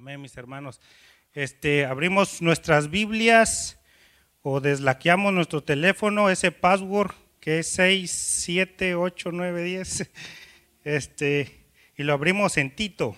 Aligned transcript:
Amén, 0.00 0.18
mis 0.18 0.34
hermanos. 0.38 0.80
Este, 1.34 1.84
abrimos 1.84 2.40
nuestras 2.40 2.88
Biblias 2.88 3.78
o 4.40 4.58
deslaqueamos 4.58 5.30
nuestro 5.34 5.62
teléfono, 5.62 6.30
ese 6.30 6.52
password 6.52 7.12
que 7.38 7.58
es 7.58 7.66
6, 7.72 8.10
7, 8.10 8.94
8, 8.94 9.30
9, 9.30 9.62
10. 9.62 10.10
Este, 10.84 11.66
y 11.98 12.02
lo 12.02 12.14
abrimos 12.14 12.56
en 12.56 12.74
Tito. 12.74 13.14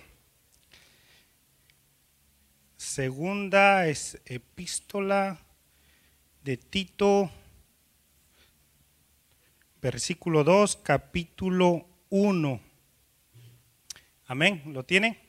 Segunda 2.77 3.87
epístola 3.87 5.39
de 6.43 6.57
Tito, 6.57 7.31
versículo 9.81 10.43
2, 10.43 10.81
capítulo 10.83 11.87
1. 12.11 12.61
Amén. 14.27 14.63
¿Lo 14.67 14.85
tienen? 14.85 15.22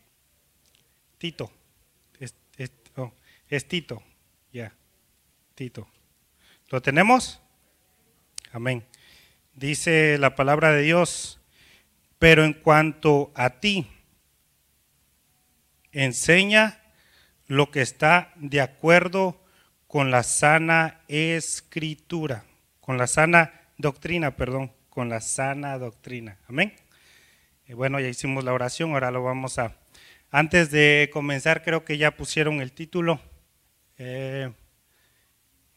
Tito. 1.24 1.50
Es, 2.20 2.36
oh, 2.98 3.14
Tito. 3.70 4.04
Ya. 4.52 4.74
Tito. 5.56 5.88
¿Lo 6.68 6.82
tenemos? 6.82 7.40
Amén. 8.52 8.86
Dice 9.54 10.18
la 10.18 10.36
palabra 10.36 10.74
de 10.74 10.82
Dios, 10.82 11.40
pero 12.20 12.44
en 12.44 12.52
cuanto 12.52 13.32
a 13.36 13.62
ti, 13.62 13.88
enseña 15.94 16.82
lo 17.48 17.72
que 17.72 17.80
está 17.80 18.34
de 18.36 18.60
acuerdo 18.60 19.42
con 19.88 20.12
la 20.12 20.24
sana 20.24 21.04
escritura, 21.08 22.44
con 22.82 22.98
la 22.98 23.08
sana 23.08 23.62
doctrina, 23.78 24.36
perdón, 24.36 24.74
con 24.90 25.08
la 25.08 25.22
sana 25.22 25.78
doctrina. 25.78 26.38
Amén. 26.50 26.76
Y 27.66 27.72
bueno, 27.72 28.02
ya 28.02 28.10
hicimos 28.10 28.44
la 28.44 28.52
oración, 28.52 28.92
ahora 28.92 29.10
lo 29.10 29.24
vamos 29.24 29.58
a... 29.58 29.83
Antes 30.36 30.72
de 30.72 31.12
comenzar, 31.14 31.62
creo 31.62 31.86
que 31.86 32.00
ya 32.00 32.18
pusieron 32.18 32.60
el 32.60 32.72
título. 32.72 33.22
Eh, 34.00 34.52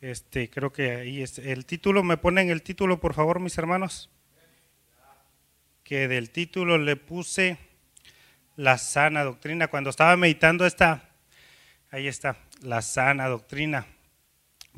este, 0.00 0.48
creo 0.48 0.72
que 0.72 0.92
ahí 0.92 1.22
es 1.22 1.36
el 1.38 1.66
título. 1.66 2.02
¿Me 2.02 2.16
ponen 2.16 2.48
el 2.48 2.62
título, 2.62 2.98
por 2.98 3.12
favor, 3.12 3.38
mis 3.38 3.58
hermanos? 3.58 4.08
Que 5.84 6.08
del 6.08 6.30
título 6.30 6.78
le 6.78 6.96
puse 6.96 7.58
la 8.56 8.78
sana 8.78 9.24
doctrina. 9.24 9.68
Cuando 9.68 9.90
estaba 9.90 10.16
meditando 10.16 10.64
esta, 10.64 11.06
ahí 11.90 12.08
está, 12.08 12.38
la 12.62 12.80
sana 12.80 13.28
doctrina. 13.28 13.86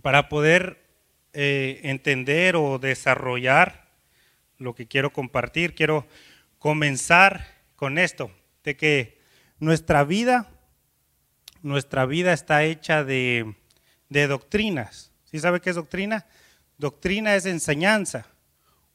Para 0.02 0.28
poder 0.28 0.84
eh, 1.32 1.82
entender 1.84 2.56
o 2.56 2.80
desarrollar 2.80 3.86
lo 4.56 4.74
que 4.74 4.88
quiero 4.88 5.12
compartir, 5.12 5.76
quiero 5.76 6.04
comenzar 6.58 7.46
con 7.76 7.96
esto, 7.96 8.32
de 8.64 8.76
que 8.76 9.17
nuestra 9.58 10.04
vida, 10.04 10.50
nuestra 11.62 12.06
vida 12.06 12.32
está 12.32 12.64
hecha 12.64 13.04
de, 13.04 13.54
de 14.08 14.26
doctrinas. 14.26 15.12
¿Sí 15.24 15.38
sabe 15.38 15.60
qué 15.60 15.70
es 15.70 15.76
doctrina? 15.76 16.26
Doctrina 16.78 17.34
es 17.34 17.46
enseñanza, 17.46 18.26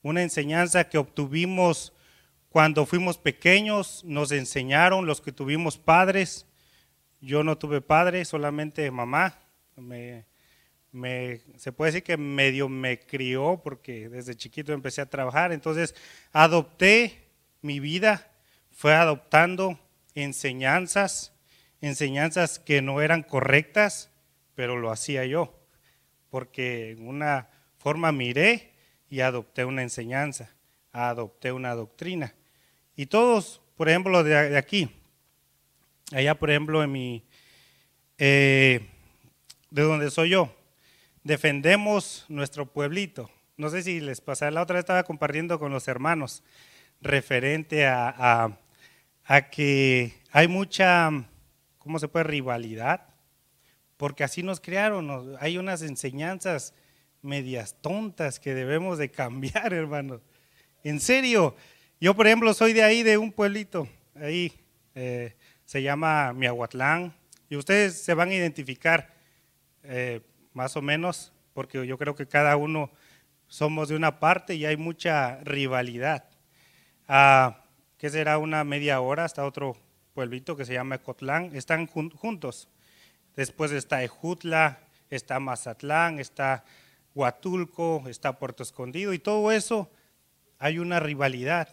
una 0.02 0.22
enseñanza 0.23 0.89
que 0.89 0.97
obtuvimos 0.97 1.94
cuando 2.53 2.86
fuimos 2.86 3.17
pequeños, 3.17 4.03
nos 4.06 4.31
enseñaron 4.31 5.08
los 5.08 5.22
que 5.22 5.31
tuvimos 5.31 5.80
padres. 5.80 6.45
Yo 7.19 7.44
no 7.44 7.58
tuve 7.58 7.81
padre, 7.81 8.25
solamente 8.25 8.91
mamá. 8.91 9.39
Me, 9.75 10.28
se 11.58 11.72
puede 11.72 11.94
decir 11.94 12.03
que 12.03 12.16
medio 12.16 12.69
me 12.69 13.00
crió 13.00 13.59
porque 13.64 14.08
desde 14.08 14.36
chiquito 14.36 14.72
empecé 14.72 15.02
a 15.02 15.09
trabajar. 15.09 15.52
Entonces 15.52 15.95
adopté 16.31 17.28
mi 17.64 17.80
vida 17.80 18.31
fue 18.69 18.94
adoptando 18.94 19.80
enseñanzas, 20.16 21.33
enseñanzas 21.81 22.59
que 22.59 22.81
no 22.81 23.02
eran 23.02 23.23
correctas, 23.23 24.11
pero 24.56 24.78
lo 24.78 24.92
hacía 24.92 25.25
yo, 25.25 25.59
porque 26.30 26.92
en 26.92 27.08
una 27.08 27.50
forma 27.78 28.11
miré 28.11 28.73
y 29.09 29.22
adopté 29.22 29.66
una 29.66 29.81
enseñanza, 29.84 30.50
adopté 30.91 31.52
una 31.52 31.75
doctrina. 31.75 32.34
Y 32.96 33.07
todos, 33.07 33.62
por 33.75 33.90
ejemplo, 33.90 34.23
de, 34.23 34.57
aquí, 34.57 34.90
allá 36.12 36.35
por 36.35 36.50
ejemplo 36.50 36.84
en 36.84 36.91
mi, 36.91 37.23
eh, 38.18 38.88
de 39.69 39.81
donde 39.81 40.12
soy 40.12 40.29
yo, 40.29 40.56
defendemos 41.23 42.25
nuestro 42.29 42.72
pueblito. 42.72 43.29
No 43.57 43.69
sé 43.69 43.84
si 43.84 44.00
les 44.00 44.22
pasa, 44.22 44.52
la 44.52 44.62
otra 44.62 44.75
vez 44.75 44.84
estaba 44.84 45.03
compartiendo 45.03 45.59
con 45.59 45.72
los 45.72 45.88
hermanos 45.88 46.44
referente 47.02 47.85
a, 47.85 48.57
que 49.51 50.13
hay 50.31 50.47
mucha, 50.47 51.09
¿cómo 51.78 52.00
se 52.00 52.07
puede? 52.07 52.25
Rivalidad, 52.25 53.07
porque 53.97 54.23
así 54.23 54.44
nos 54.44 54.59
crearon, 54.59 55.38
hay 55.39 55.57
unas 55.57 55.81
enseñanzas 55.81 56.73
medias 57.22 57.78
tontas 57.81 58.39
que 58.39 58.53
debemos 58.53 58.97
de 58.97 59.11
cambiar, 59.11 59.73
hermanos. 59.73 60.22
En 60.84 61.00
serio, 61.00 61.56
yo 62.01 62.16
por 62.16 62.28
ejemplo 62.28 62.53
soy 62.53 62.73
de 62.73 62.84
ahí, 62.84 63.03
de 63.03 63.17
un 63.17 63.31
pueblito, 63.31 63.88
ahí 64.16 64.51
eh, 64.94 65.35
se 65.63 65.81
llama 65.81 66.34
Miahuatlán, 66.34 67.13
y 67.50 67.55
ustedes 67.55 68.01
se 68.03 68.13
van 68.13 68.29
a 68.29 68.34
identificar 68.34 69.13
eh, 69.84 70.22
más 70.53 70.75
o 70.75 70.81
menos, 70.81 71.31
porque 71.53 71.85
yo 71.88 71.97
creo 71.97 72.16
que 72.16 72.28
cada 72.28 72.57
uno 72.57 72.91
somos 73.47 73.88
de 73.88 73.95
una 73.95 74.19
parte 74.19 74.55
y 74.55 74.66
hay 74.66 74.75
mucha 74.75 75.40
rivalidad 75.44 76.25
a, 77.07 77.62
¿qué 78.03 78.09
será? 78.09 78.38
Una 78.38 78.66
media 78.66 79.00
hora 79.00 79.24
hasta 79.24 79.46
otro 79.46 79.78
pueblito 80.14 80.58
que 80.58 80.66
se 80.66 80.74
llama 80.74 80.97
Cotlán. 80.97 81.56
Están 81.56 81.88
juntos. 81.88 82.68
Después 83.38 83.72
está 83.72 84.03
Ejutla, 84.03 84.90
está 85.09 85.40
Mazatlán, 85.40 86.19
está 86.19 86.66
Huatulco, 87.16 88.03
está 88.09 88.38
Puerto 88.38 88.62
Escondido 88.62 89.14
y 89.14 89.19
todo 89.19 89.53
eso 89.53 89.90
hay 90.59 90.80
una 90.80 91.00
rivalidad. 91.00 91.69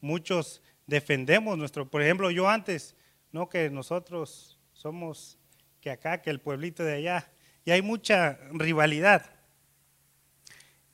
Muchos 0.00 0.62
defendemos 0.86 1.58
nuestro, 1.58 1.90
por 1.90 2.02
ejemplo, 2.02 2.30
yo 2.30 2.48
antes, 2.48 2.94
no 3.32 3.48
que 3.48 3.68
nosotros 3.68 4.60
somos 4.74 5.40
que 5.80 5.90
acá, 5.90 6.22
que 6.22 6.30
el 6.30 6.40
pueblito 6.40 6.84
de 6.84 6.94
allá, 6.94 7.32
y 7.64 7.72
hay 7.72 7.82
mucha 7.82 8.38
rivalidad. 8.52 9.28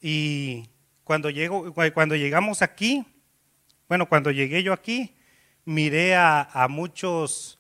Y 0.01 0.71
cuando, 1.05 1.29
llego, 1.29 1.71
cuando 1.93 2.17
llegamos 2.17 2.63
aquí, 2.63 3.05
bueno, 3.91 4.09
cuando 4.09 4.31
llegué 4.31 4.63
yo 4.63 4.73
aquí, 4.73 5.17
miré 5.65 6.15
a, 6.15 6.47
muchos, 6.71 7.59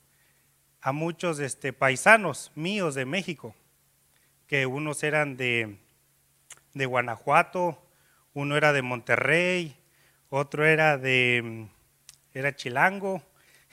a 0.80 0.92
muchos 0.92 1.40
este, 1.40 1.72
paisanos 1.72 2.52
míos 2.54 2.94
de 2.94 3.04
México, 3.04 3.52
que 4.46 4.64
unos 4.64 5.02
eran 5.02 5.36
de, 5.36 5.78
de 6.72 6.86
Guanajuato, 6.86 7.84
uno 8.32 8.56
era 8.56 8.72
de 8.72 8.80
Monterrey, 8.80 9.76
otro 10.28 10.64
era 10.64 10.98
de 10.98 11.66
era 12.32 12.54
Chilango. 12.54 13.20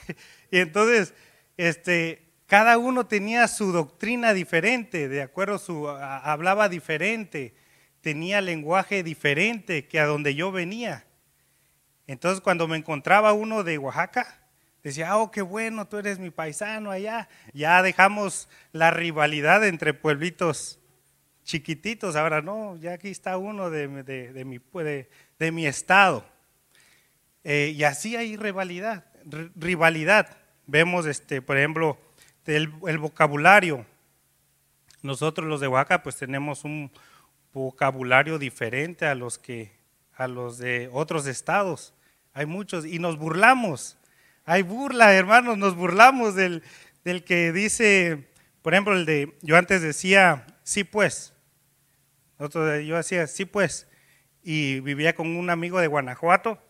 y 0.49 0.57
entonces, 0.57 1.13
este, 1.57 2.23
cada 2.47 2.79
uno 2.79 3.05
tenía 3.05 3.47
su 3.47 3.71
doctrina 3.71 4.33
diferente, 4.33 5.07
de 5.07 5.21
acuerdo, 5.21 5.59
su, 5.59 5.87
hablaba 5.89 6.69
diferente, 6.69 7.53
tenía 8.01 8.41
lenguaje 8.41 9.03
diferente 9.03 9.85
que 9.87 9.99
a 9.99 10.07
donde 10.07 10.33
yo 10.33 10.51
venía. 10.51 11.06
Entonces 12.07 12.41
cuando 12.41 12.67
me 12.67 12.77
encontraba 12.77 13.33
uno 13.33 13.63
de 13.63 13.77
Oaxaca, 13.77 14.39
decía, 14.81 15.17
oh, 15.17 15.29
qué 15.29 15.41
bueno, 15.41 15.87
tú 15.87 15.97
eres 15.97 16.17
mi 16.17 16.29
paisano 16.29 16.89
allá. 16.89 17.27
Ya 17.53 17.83
dejamos 17.83 18.47
la 18.71 18.91
rivalidad 18.91 19.65
entre 19.67 19.93
pueblitos 19.93 20.79
chiquititos, 21.43 22.15
ahora 22.15 22.41
no, 22.41 22.75
ya 22.77 22.93
aquí 22.93 23.09
está 23.09 23.37
uno 23.37 23.69
de, 23.69 23.87
mi, 23.87 24.01
de, 24.03 25.51
mi, 25.51 25.65
estado. 25.65 26.25
Eh, 27.43 27.73
y 27.75 27.83
así 27.83 28.15
hay 28.15 28.35
rivalidad, 28.35 29.05
rivalidad. 29.55 30.37
Vemos, 30.65 31.05
este, 31.05 31.41
por 31.41 31.57
ejemplo, 31.57 31.97
el, 32.45 32.73
el 32.87 32.97
vocabulario. 32.97 33.85
Nosotros 35.01 35.47
los 35.47 35.61
de 35.61 35.67
Oaxaca 35.67 36.03
pues 36.03 36.17
tenemos 36.17 36.65
un 36.65 36.91
vocabulario 37.53 38.37
diferente 38.37 39.05
a 39.05 39.15
los 39.15 39.37
que 39.37 39.71
a 40.17 40.27
los 40.27 40.57
de 40.57 40.89
otros 40.91 41.27
estados. 41.27 41.93
Hay 42.37 42.45
muchos 42.45 42.85
y 42.85 42.99
nos 42.99 43.17
burlamos. 43.17 43.97
Hay 44.45 44.61
burla, 44.61 45.11
hermanos, 45.15 45.57
nos 45.57 45.75
burlamos 45.75 46.35
del, 46.35 46.61
del 47.03 47.23
que 47.23 47.51
dice, 47.51 48.27
por 48.61 48.75
ejemplo, 48.75 48.93
el 48.93 49.07
de, 49.07 49.35
yo 49.41 49.57
antes 49.57 49.81
decía, 49.81 50.45
sí 50.61 50.83
pues. 50.83 51.33
yo 52.37 52.95
decía, 52.95 53.25
sí 53.25 53.45
pues. 53.45 53.87
Y 54.43 54.81
vivía 54.81 55.15
con 55.15 55.35
un 55.35 55.49
amigo 55.49 55.79
de 55.79 55.87
Guanajuato 55.87 56.61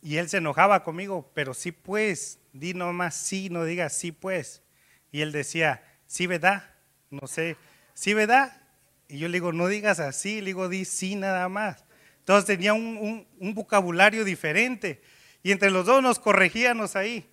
y 0.00 0.18
él 0.18 0.28
se 0.28 0.36
enojaba 0.36 0.84
conmigo, 0.84 1.28
pero 1.34 1.54
sí 1.54 1.72
pues, 1.72 2.38
di 2.52 2.72
nomás 2.72 3.16
sí, 3.16 3.48
no 3.50 3.64
digas 3.64 3.94
sí 3.94 4.12
pues. 4.12 4.62
Y 5.10 5.22
él 5.22 5.32
decía, 5.32 5.82
sí, 6.06 6.28
¿verdad? 6.28 6.70
No 7.10 7.26
sé, 7.26 7.56
sí, 7.94 8.14
¿verdad? 8.14 8.62
Y 9.08 9.18
yo 9.18 9.26
le 9.26 9.38
digo, 9.38 9.52
no 9.52 9.66
digas 9.66 9.98
así, 9.98 10.40
le 10.40 10.46
digo, 10.46 10.68
di 10.68 10.84
sí 10.84 11.16
nada 11.16 11.48
más. 11.48 11.83
Entonces 12.24 12.46
tenía 12.46 12.72
un, 12.72 13.26
vocabulario 13.38 14.24
diferente. 14.24 15.02
Y 15.42 15.52
entre 15.52 15.70
los 15.70 15.84
dos 15.84 16.02
nos 16.02 16.18
corregíamos 16.18 16.96
ahí. 16.96 17.30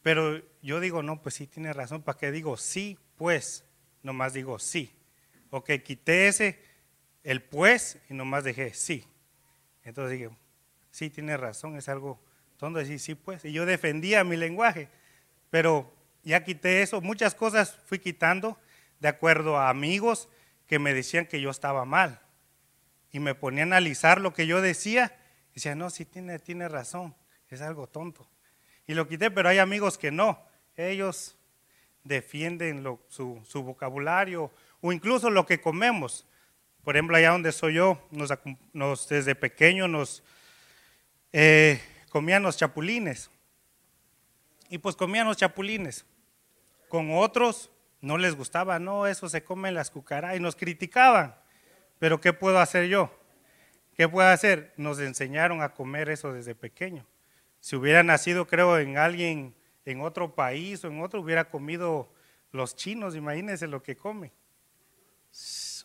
Pero 0.00 0.40
yo 0.62 0.80
digo, 0.80 1.02
no, 1.02 1.20
pues 1.20 1.34
sí 1.34 1.46
tiene 1.46 1.74
razón. 1.74 2.00
¿Para 2.00 2.16
qué 2.16 2.32
digo 2.32 2.56
sí? 2.56 2.98
Pues, 3.18 3.66
nomás 4.02 4.32
digo 4.32 4.58
sí. 4.58 4.94
Ok, 5.50 5.72
quité 5.84 6.28
ese, 6.28 6.58
el 7.22 7.42
pues, 7.42 7.98
y 8.08 8.14
nomás 8.14 8.42
dejé 8.42 8.72
sí. 8.72 9.04
Entonces 9.84 10.18
dije, 10.18 10.30
sí, 10.90 11.10
tiene 11.10 11.36
razón, 11.36 11.76
es 11.76 11.90
algo 11.90 12.18
tonto 12.56 12.78
decir 12.78 12.98
sí, 12.98 13.14
pues. 13.14 13.44
Y 13.44 13.52
yo 13.52 13.66
defendía 13.66 14.24
mi 14.24 14.38
lenguaje, 14.38 14.88
pero 15.50 15.92
ya 16.22 16.44
quité 16.44 16.80
eso. 16.80 17.02
Muchas 17.02 17.34
cosas 17.34 17.76
fui 17.84 17.98
quitando 17.98 18.58
de 19.00 19.08
acuerdo 19.08 19.58
a 19.58 19.68
amigos 19.68 20.30
que 20.66 20.78
me 20.78 20.94
decían 20.94 21.26
que 21.26 21.42
yo 21.42 21.50
estaba 21.50 21.84
mal. 21.84 22.22
Y 23.12 23.20
me 23.20 23.34
ponía 23.34 23.62
a 23.62 23.66
analizar 23.66 24.20
lo 24.20 24.32
que 24.32 24.46
yo 24.46 24.60
decía. 24.60 25.16
Decía, 25.54 25.74
no, 25.74 25.90
sí 25.90 26.04
tiene, 26.04 26.38
tiene 26.38 26.68
razón, 26.68 27.14
es 27.48 27.60
algo 27.60 27.86
tonto. 27.86 28.28
Y 28.86 28.94
lo 28.94 29.08
quité, 29.08 29.30
pero 29.30 29.48
hay 29.48 29.58
amigos 29.58 29.98
que 29.98 30.10
no. 30.10 30.42
Ellos 30.76 31.36
defienden 32.04 32.82
su, 33.08 33.42
vocabulario 33.54 34.50
o 34.80 34.92
incluso 34.92 35.30
lo 35.30 35.46
que 35.46 35.60
comemos. 35.60 36.26
Por 36.82 36.96
ejemplo, 36.96 37.16
allá 37.16 37.30
donde 37.30 37.52
soy 37.52 37.74
yo, 37.74 38.00
nos, 38.72 39.08
desde 39.08 39.34
pequeño 39.34 39.86
nos 39.86 40.22
eh, 41.32 41.80
comían 42.08 42.42
los 42.42 42.56
chapulines. 42.56 43.30
Y 44.70 44.78
pues 44.78 44.96
comían 44.96 45.26
los 45.26 45.36
chapulines. 45.36 46.06
Con 46.88 47.14
otros 47.14 47.70
no 48.00 48.16
les 48.16 48.34
gustaba, 48.34 48.78
no, 48.78 49.06
eso 49.06 49.28
se 49.28 49.44
come 49.44 49.70
las 49.72 49.90
cucarachas. 49.90 50.38
Y 50.38 50.40
nos 50.40 50.56
criticaban. 50.56 51.34
Pero 52.00 52.20
¿qué 52.20 52.32
puedo 52.32 52.58
hacer 52.58 52.88
yo? 52.88 53.14
¿Qué 53.94 54.08
puedo 54.08 54.26
hacer? 54.26 54.72
Nos 54.78 54.98
enseñaron 54.98 55.60
a 55.60 55.74
comer 55.74 56.08
eso 56.08 56.32
desde 56.32 56.54
pequeño. 56.54 57.06
Si 57.60 57.76
hubiera 57.76 58.02
nacido, 58.02 58.46
creo, 58.46 58.78
en 58.78 58.96
alguien 58.96 59.54
en 59.84 60.00
otro 60.00 60.34
país 60.34 60.82
o 60.82 60.88
en 60.88 61.02
otro, 61.02 61.20
hubiera 61.20 61.50
comido 61.50 62.10
los 62.52 62.74
chinos, 62.74 63.14
imagínense 63.14 63.66
lo 63.66 63.82
que 63.82 63.96
come. 63.96 64.32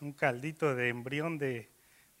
Un 0.00 0.14
caldito 0.14 0.74
de 0.74 0.88
embrión 0.88 1.36
de, 1.36 1.68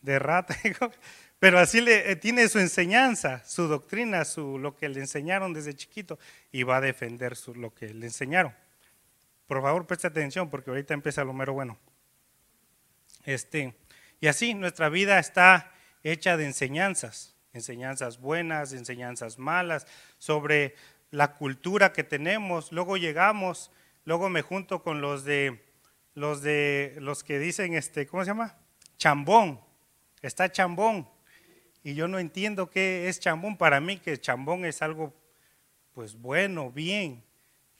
rata. 0.02 0.54
Pero 1.38 1.58
así 1.58 1.80
le, 1.80 2.10
eh, 2.10 2.16
tiene 2.16 2.48
su 2.48 2.58
enseñanza, 2.58 3.42
su 3.46 3.66
doctrina, 3.66 4.26
su, 4.26 4.58
lo 4.58 4.76
que 4.76 4.90
le 4.90 5.00
enseñaron 5.00 5.54
desde 5.54 5.72
chiquito 5.72 6.18
y 6.52 6.64
va 6.64 6.76
a 6.76 6.80
defender 6.82 7.34
lo 7.54 7.74
que 7.74 7.94
le 7.94 8.04
enseñaron. 8.04 8.54
Por 9.46 9.62
favor, 9.62 9.86
preste 9.86 10.06
atención 10.06 10.50
porque 10.50 10.68
ahorita 10.68 10.92
empieza 10.92 11.24
lo 11.24 11.32
mero 11.32 11.54
bueno. 11.54 11.78
Este, 13.24 13.74
y 14.20 14.28
así 14.28 14.54
nuestra 14.54 14.88
vida 14.88 15.18
está 15.18 15.72
hecha 16.02 16.36
de 16.36 16.46
enseñanzas, 16.46 17.36
enseñanzas 17.52 18.20
buenas, 18.20 18.72
enseñanzas 18.72 19.38
malas, 19.38 19.86
sobre 20.18 20.74
la 21.10 21.34
cultura 21.34 21.92
que 21.92 22.04
tenemos. 22.04 22.72
Luego 22.72 22.96
llegamos, 22.96 23.70
luego 24.04 24.28
me 24.28 24.42
junto 24.42 24.82
con 24.82 25.00
los 25.00 25.24
de 25.24 25.64
los 26.14 26.40
de 26.40 26.96
los 27.00 27.22
que 27.22 27.38
dicen 27.38 27.74
este, 27.74 28.06
¿cómo 28.06 28.24
se 28.24 28.30
llama? 28.30 28.56
Chambón. 28.96 29.60
Está 30.22 30.50
chambón. 30.50 31.08
Y 31.82 31.94
yo 31.94 32.08
no 32.08 32.18
entiendo 32.18 32.70
qué 32.70 33.08
es 33.08 33.20
chambón. 33.20 33.56
Para 33.56 33.80
mí 33.80 33.98
que 33.98 34.18
chambón 34.18 34.64
es 34.64 34.80
algo 34.80 35.14
pues 35.96 36.14
bueno, 36.14 36.70
bien. 36.70 37.24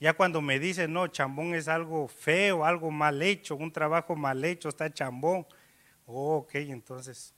Ya 0.00 0.14
cuando 0.14 0.40
me 0.40 0.58
dicen, 0.58 0.90
no, 0.90 1.06
chambón 1.06 1.54
es 1.54 1.68
algo 1.68 2.08
feo, 2.08 2.64
algo 2.64 2.90
mal 2.90 3.20
hecho, 3.20 3.56
un 3.56 3.70
trabajo 3.70 4.16
mal 4.16 4.42
hecho, 4.42 4.70
está 4.70 4.90
chambón. 4.90 5.46
Oh, 6.06 6.36
ok, 6.36 6.54
entonces, 6.54 7.34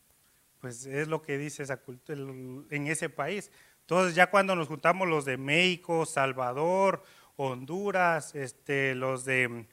pues 0.60 0.86
es 0.86 1.08
lo 1.08 1.22
que 1.22 1.38
dice 1.38 1.62
esa 1.62 1.78
cultura 1.78 2.18
en 2.18 2.86
ese 2.86 3.08
país. 3.08 3.50
Entonces 3.80 4.14
ya 4.14 4.30
cuando 4.30 4.54
nos 4.54 4.68
juntamos 4.68 5.08
los 5.08 5.24
de 5.24 5.38
México, 5.38 6.04
Salvador, 6.04 7.02
Honduras, 7.36 8.34
este, 8.34 8.94
los 8.94 9.24
de 9.24 9.64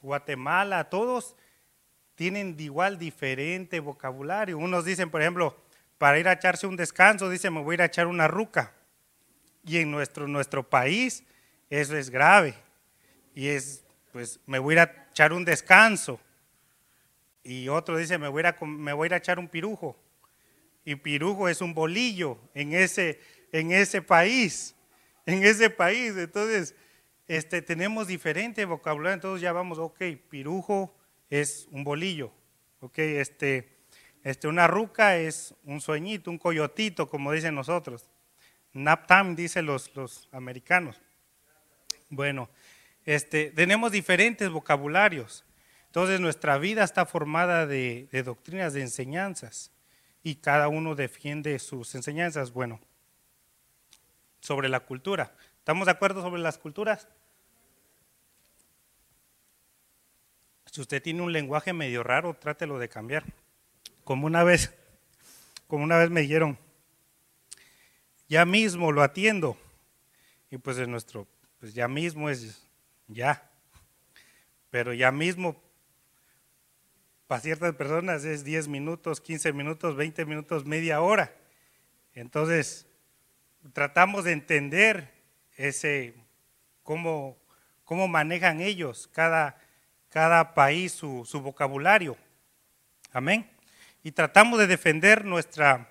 Guatemala, 0.00 0.88
todos 0.88 1.36
tienen 2.14 2.56
igual 2.58 2.98
diferente 2.98 3.80
vocabulario. 3.80 4.56
Unos 4.56 4.84
dicen, 4.84 5.10
por 5.10 5.20
ejemplo, 5.20 5.56
para 5.98 6.18
ir 6.18 6.26
a 6.28 6.32
echarse 6.32 6.66
un 6.66 6.76
descanso, 6.76 7.28
dicen, 7.28 7.52
me 7.52 7.60
voy 7.60 7.74
a 7.74 7.74
ir 7.74 7.82
a 7.82 7.86
echar 7.86 8.06
una 8.06 8.28
ruca. 8.28 8.72
Y 9.64 9.78
en 9.78 9.90
nuestro, 9.90 10.26
nuestro 10.26 10.68
país 10.68 11.24
eso 11.68 11.96
es 11.96 12.10
grave. 12.10 12.54
Y 13.34 13.48
es, 13.48 13.84
pues, 14.12 14.40
me 14.46 14.58
voy 14.58 14.72
a 14.72 14.74
ir 14.74 14.80
a 14.80 15.06
echar 15.10 15.32
un 15.32 15.44
descanso. 15.44 16.18
Y 17.44 17.68
otro 17.68 17.96
dice, 17.96 18.18
me 18.18 18.28
voy 18.28 18.42
a 18.44 18.56
me 18.60 18.92
voy 18.92 19.08
a, 19.12 19.16
echar 19.16 19.38
un 19.38 19.48
pirujo 19.48 19.96
y 20.84 20.96
pirujo 20.96 21.48
es 21.48 21.60
un 21.60 21.74
bolillo 21.74 22.38
en 22.54 22.72
ese, 22.72 23.20
en 23.52 23.72
ese 23.72 24.02
país, 24.02 24.74
en 25.26 25.44
ese 25.44 25.70
país. 25.70 26.16
Entonces, 26.16 26.74
este, 27.28 27.62
tenemos 27.62 28.06
diferente 28.06 28.64
vocabulario, 28.64 29.14
entonces 29.14 29.42
ya 29.42 29.52
vamos, 29.52 29.78
ok, 29.78 30.02
pirujo 30.28 30.94
es 31.30 31.68
un 31.70 31.84
bolillo, 31.84 32.32
ok, 32.80 32.98
este, 32.98 33.72
este, 34.22 34.48
una 34.48 34.66
ruca 34.66 35.16
es 35.16 35.54
un 35.64 35.80
sueñito, 35.80 36.30
un 36.30 36.38
coyotito, 36.38 37.08
como 37.08 37.32
dicen 37.32 37.54
nosotros. 37.54 38.08
Naptam, 38.72 39.36
dicen 39.36 39.66
los, 39.66 39.94
los 39.94 40.28
americanos. 40.32 41.00
Bueno, 42.08 42.48
este, 43.04 43.50
tenemos 43.50 43.92
diferentes 43.92 44.48
vocabularios. 44.48 45.44
Entonces 45.92 46.20
nuestra 46.20 46.56
vida 46.56 46.84
está 46.84 47.04
formada 47.04 47.66
de 47.66 48.22
doctrinas, 48.24 48.72
de 48.72 48.80
enseñanzas 48.80 49.70
y 50.22 50.36
cada 50.36 50.68
uno 50.68 50.94
defiende 50.94 51.58
sus 51.58 51.94
enseñanzas. 51.94 52.50
Bueno, 52.50 52.80
sobre 54.40 54.70
la 54.70 54.80
cultura. 54.80 55.34
¿Estamos 55.58 55.84
de 55.84 55.90
acuerdo 55.90 56.22
sobre 56.22 56.40
las 56.40 56.56
culturas? 56.56 57.08
Si 60.64 60.80
usted 60.80 61.02
tiene 61.02 61.20
un 61.20 61.30
lenguaje 61.30 61.74
medio 61.74 62.02
raro, 62.02 62.32
trátelo 62.32 62.78
de 62.78 62.88
cambiar. 62.88 63.24
Como 64.02 64.26
una 64.26 64.44
vez, 64.44 64.72
como 65.66 65.84
una 65.84 65.98
vez 65.98 66.08
me 66.08 66.22
dijeron, 66.22 66.56
ya 68.30 68.46
mismo 68.46 68.92
lo 68.92 69.02
atiendo. 69.02 69.58
Y 70.50 70.56
pues 70.56 70.78
en 70.78 70.90
nuestro, 70.90 71.28
pues 71.60 71.74
ya 71.74 71.86
mismo 71.86 72.30
es 72.30 72.66
ya. 73.08 73.46
Pero 74.70 74.94
ya 74.94 75.12
mismo 75.12 75.60
para 77.32 77.40
ciertas 77.40 77.74
personas 77.76 78.26
es 78.26 78.44
10 78.44 78.68
minutos, 78.68 79.18
15 79.18 79.54
minutos, 79.54 79.96
20 79.96 80.26
minutos, 80.26 80.66
media 80.66 81.00
hora. 81.00 81.34
Entonces, 82.12 82.86
tratamos 83.72 84.24
de 84.24 84.32
entender 84.32 85.10
ese, 85.56 86.12
cómo, 86.82 87.38
cómo 87.84 88.06
manejan 88.06 88.60
ellos, 88.60 89.08
cada, 89.14 89.56
cada 90.10 90.52
país, 90.52 90.92
su, 90.92 91.24
su 91.24 91.40
vocabulario. 91.40 92.18
Amén. 93.14 93.48
Y 94.02 94.12
tratamos 94.12 94.58
de 94.58 94.66
defender 94.66 95.24
nuestra, 95.24 95.88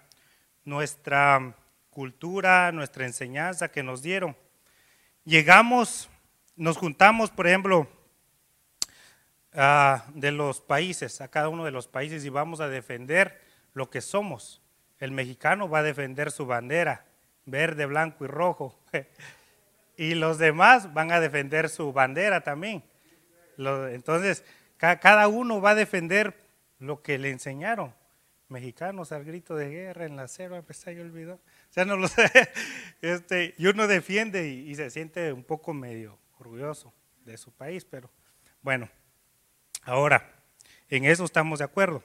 nuestra 0.64 1.56
cultura, 1.90 2.72
nuestra 2.72 3.08
enseñanza 3.08 3.72
que 3.72 3.82
nos 3.82 4.04
dieron. 4.04 4.38
Llegamos, 5.26 6.08
nos 6.56 6.78
juntamos, 6.78 7.32
por 7.32 7.48
ejemplo, 7.48 7.90
de 9.54 10.32
los 10.32 10.62
países, 10.62 11.20
a 11.22 11.28
cada 11.28 11.50
uno 11.50 11.66
de 11.66 11.72
los 11.72 11.88
países 11.88 12.24
y 12.24 12.30
vamos 12.30 12.60
a 12.62 12.70
defender 12.70 13.42
lo 13.74 13.90
que 13.90 14.02
somos. 14.02 14.62
El 15.00 15.12
mexicano 15.12 15.70
va 15.70 15.80
a 15.80 15.84
defender 15.84 16.32
su 16.32 16.46
bandera, 16.46 17.06
verde, 17.46 17.86
blanco 17.86 18.24
y 18.24 18.28
rojo. 18.28 18.80
y 19.98 20.16
los 20.16 20.38
demás 20.38 20.94
van 20.94 21.12
a 21.12 21.20
defender 21.20 21.70
su 21.70 21.92
bandera 21.92 22.42
también. 22.42 22.84
Entonces, 23.58 24.44
cada 24.78 25.28
uno 25.28 25.62
va 25.62 25.72
a 25.72 25.76
defender 25.76 26.36
lo 26.80 27.02
que 27.02 27.18
le 27.18 27.30
enseñaron. 27.30 27.94
Mexicanos 28.48 29.12
al 29.12 29.24
grito 29.24 29.56
de 29.56 29.70
guerra 29.70 30.06
en 30.06 30.18
la 30.18 30.28
selva, 30.28 30.62
pues 30.62 30.86
olvidó. 30.88 31.40
No 31.86 31.98
lo 31.98 32.08
sé. 32.10 32.30
Este, 33.02 33.54
y 33.58 33.68
uno 33.68 33.88
defiende 33.88 34.48
y 34.48 34.74
se 34.76 34.90
siente 34.90 35.32
un 35.32 35.44
poco 35.44 35.74
medio 35.74 36.18
orgulloso 36.40 36.94
de 37.24 37.38
su 37.38 37.52
país, 37.52 37.86
pero 37.86 38.10
bueno. 38.62 38.90
Ahora, 39.84 40.30
en 40.90 41.06
eso 41.06 41.26
estamos 41.26 41.58
de 41.58 41.66
acuerdo. 41.66 42.04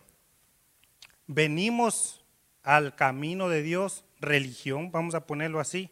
Venimos 1.26 2.24
al 2.62 2.94
camino 2.94 3.50
de 3.50 3.62
Dios, 3.62 4.06
religión, 4.18 4.90
vamos 4.90 5.14
a 5.14 5.26
ponerlo 5.26 5.60
así, 5.60 5.90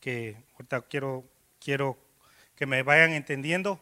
que 0.00 0.36
ahorita 0.52 0.82
quiero, 0.82 1.24
quiero 1.58 1.96
que 2.56 2.66
me 2.66 2.82
vayan 2.82 3.12
entendiendo. 3.12 3.80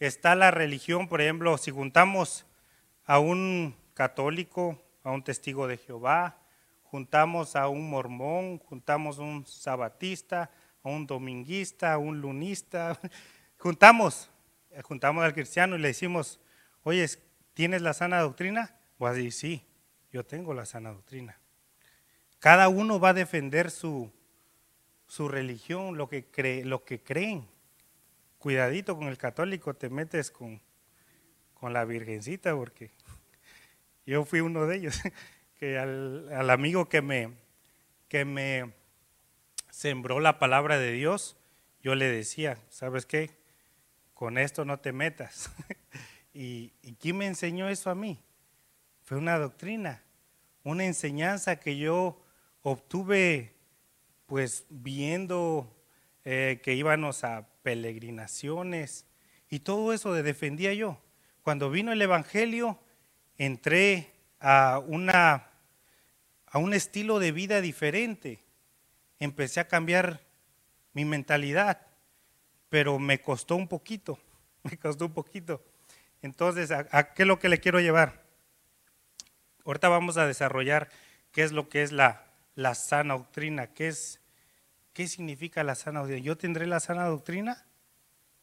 Está 0.00 0.34
la 0.34 0.50
religión, 0.50 1.08
por 1.08 1.22
ejemplo, 1.22 1.56
si 1.56 1.70
juntamos 1.70 2.44
a 3.06 3.18
un 3.18 3.74
católico, 3.94 4.78
a 5.02 5.12
un 5.12 5.24
testigo 5.24 5.66
de 5.66 5.78
Jehová, 5.78 6.36
juntamos 6.82 7.56
a 7.56 7.68
un 7.68 7.88
mormón, 7.88 8.58
juntamos 8.58 9.18
a 9.18 9.22
un 9.22 9.46
sabatista, 9.46 10.50
a 10.82 10.90
un 10.90 11.06
dominguista, 11.06 11.94
a 11.94 11.98
un 11.98 12.20
lunista, 12.20 13.00
juntamos, 13.56 14.30
juntamos 14.82 15.24
al 15.24 15.32
cristiano 15.32 15.76
y 15.76 15.78
le 15.78 15.88
decimos, 15.88 16.38
oye, 16.82 17.06
¿tienes 17.54 17.82
la 17.82 17.94
sana 17.94 18.20
doctrina? 18.20 18.76
Voy 18.98 19.10
a 19.10 19.12
decir, 19.12 19.32
sí, 19.32 19.66
yo 20.12 20.24
tengo 20.24 20.54
la 20.54 20.66
sana 20.66 20.90
doctrina. 20.90 21.38
Cada 22.38 22.68
uno 22.68 22.98
va 22.98 23.10
a 23.10 23.14
defender 23.14 23.70
su, 23.70 24.12
su 25.06 25.28
religión, 25.28 25.96
lo 25.96 26.08
que, 26.08 26.24
cree, 26.24 26.64
lo 26.64 26.84
que 26.84 27.02
creen. 27.02 27.48
Cuidadito 28.38 28.96
con 28.96 29.08
el 29.08 29.18
católico, 29.18 29.74
te 29.74 29.90
metes 29.90 30.30
con, 30.30 30.60
con 31.54 31.72
la 31.72 31.84
virgencita, 31.84 32.54
porque 32.54 32.90
yo 34.06 34.24
fui 34.24 34.40
uno 34.40 34.66
de 34.66 34.76
ellos, 34.76 35.00
que 35.58 35.78
al, 35.78 36.32
al 36.32 36.50
amigo 36.50 36.88
que 36.88 37.02
me, 37.02 37.32
que 38.08 38.24
me 38.24 38.72
sembró 39.70 40.20
la 40.20 40.38
palabra 40.38 40.78
de 40.78 40.92
Dios, 40.92 41.36
yo 41.82 41.94
le 41.94 42.06
decía, 42.06 42.58
¿sabes 42.68 43.06
qué? 43.06 43.30
Con 44.14 44.38
esto 44.38 44.64
no 44.64 44.78
te 44.78 44.92
metas. 44.92 45.50
¿Y, 46.32 46.72
¿Y 46.82 46.94
quién 46.94 47.18
me 47.18 47.26
enseñó 47.26 47.68
eso 47.68 47.90
a 47.90 47.94
mí? 47.94 48.18
Fue 49.02 49.18
una 49.18 49.38
doctrina, 49.38 50.02
una 50.64 50.84
enseñanza 50.84 51.56
que 51.56 51.76
yo 51.76 52.20
obtuve 52.62 53.54
pues 54.26 54.64
viendo 54.70 55.70
eh, 56.24 56.60
que 56.62 56.74
íbamos 56.74 57.24
a 57.24 57.48
peregrinaciones 57.62 59.06
y 59.50 59.60
todo 59.60 59.92
eso 59.92 60.14
de 60.14 60.22
defendía 60.22 60.72
yo. 60.72 60.98
Cuando 61.42 61.68
vino 61.68 61.92
el 61.92 62.00
Evangelio, 62.00 62.78
entré 63.36 64.12
a, 64.38 64.78
una, 64.78 65.50
a 66.46 66.58
un 66.58 66.72
estilo 66.72 67.18
de 67.18 67.32
vida 67.32 67.60
diferente. 67.60 68.42
Empecé 69.18 69.60
a 69.60 69.68
cambiar 69.68 70.20
mi 70.94 71.04
mentalidad, 71.04 71.86
pero 72.68 72.98
me 72.98 73.20
costó 73.20 73.56
un 73.56 73.68
poquito, 73.68 74.18
me 74.62 74.78
costó 74.78 75.06
un 75.06 75.12
poquito. 75.12 75.62
Entonces, 76.22 76.70
¿a, 76.70 77.14
qué 77.14 77.22
es 77.22 77.28
lo 77.28 77.38
que 77.38 77.48
le 77.48 77.58
quiero 77.60 77.80
llevar? 77.80 78.22
Ahorita 79.64 79.88
vamos 79.88 80.16
a 80.16 80.26
desarrollar 80.26 80.88
qué 81.32 81.42
es 81.42 81.52
lo 81.52 81.68
que 81.68 81.82
es 81.82 81.92
la, 81.92 82.24
la 82.54 82.74
sana 82.74 83.14
doctrina, 83.14 83.66
qué 83.66 83.88
es 83.88 84.22
¿Qué 84.92 85.08
significa 85.08 85.64
la 85.64 85.74
sana 85.74 86.00
doctrina? 86.00 86.22
¿Yo 86.22 86.36
tendré 86.36 86.66
la 86.66 86.80
sana 86.80 87.06
doctrina? 87.06 87.64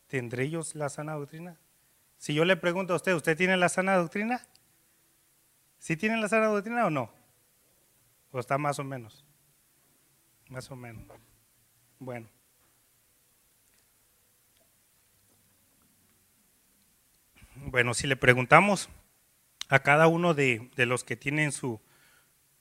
¿Tendré 0.08 0.44
ellos 0.44 0.76
la 0.76 0.90
sana 0.90 1.14
doctrina? 1.14 1.58
Si 2.18 2.34
yo 2.34 2.44
le 2.44 2.58
pregunto 2.58 2.94
a 2.94 2.96
usted, 2.96 3.14
¿usted 3.14 3.38
tiene 3.38 3.56
la 3.56 3.70
sana 3.70 3.96
doctrina? 3.96 4.46
¿Sí 5.78 5.96
tiene 5.96 6.18
la 6.18 6.28
sana 6.28 6.48
doctrina 6.48 6.88
o 6.88 6.90
no? 6.90 7.12
¿O 8.32 8.40
está 8.40 8.58
más 8.58 8.80
o 8.80 8.84
menos? 8.84 9.24
Más 10.50 10.70
o 10.72 10.76
menos. 10.76 11.06
Bueno. 12.00 12.28
Bueno, 17.56 17.94
si 17.94 18.08
le 18.08 18.16
preguntamos 18.16 18.90
a 19.68 19.80
cada 19.80 20.08
uno 20.08 20.34
de, 20.34 20.70
de 20.76 20.86
los 20.86 21.04
que 21.04 21.16
tienen 21.16 21.52
su, 21.52 21.82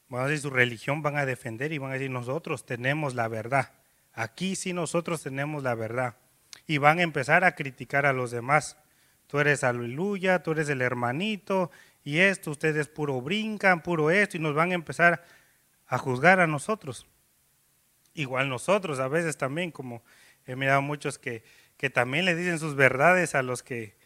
vamos 0.08 0.30
a 0.30 0.36
su 0.38 0.50
religión, 0.50 1.02
van 1.02 1.16
a 1.16 1.26
defender 1.26 1.72
y 1.72 1.78
van 1.78 1.90
a 1.90 1.94
decir, 1.94 2.10
nosotros 2.10 2.66
tenemos 2.66 3.14
la 3.14 3.28
verdad. 3.28 3.72
Aquí 4.12 4.56
sí 4.56 4.72
nosotros 4.72 5.22
tenemos 5.22 5.62
la 5.62 5.74
verdad. 5.74 6.16
Y 6.66 6.78
van 6.78 6.98
a 6.98 7.02
empezar 7.02 7.44
a 7.44 7.54
criticar 7.54 8.06
a 8.06 8.12
los 8.12 8.30
demás. 8.30 8.76
Tú 9.26 9.38
eres 9.38 9.62
aleluya, 9.62 10.42
tú 10.42 10.52
eres 10.52 10.68
el 10.70 10.80
hermanito, 10.80 11.70
y 12.02 12.20
esto, 12.20 12.50
ustedes 12.50 12.88
puro 12.88 13.20
brincan, 13.20 13.82
puro 13.82 14.10
esto, 14.10 14.38
y 14.38 14.40
nos 14.40 14.54
van 14.54 14.72
a 14.72 14.74
empezar 14.74 15.24
a 15.86 15.98
juzgar 15.98 16.40
a 16.40 16.46
nosotros. 16.46 17.06
Igual 18.14 18.48
nosotros, 18.48 18.98
a 18.98 19.08
veces 19.08 19.36
también, 19.36 19.70
como 19.70 20.02
he 20.46 20.56
mirado 20.56 20.80
muchos 20.80 21.18
que, 21.18 21.44
que 21.76 21.90
también 21.90 22.24
le 22.24 22.34
dicen 22.34 22.58
sus 22.58 22.74
verdades 22.74 23.34
a 23.34 23.42
los 23.42 23.62
que, 23.62 23.97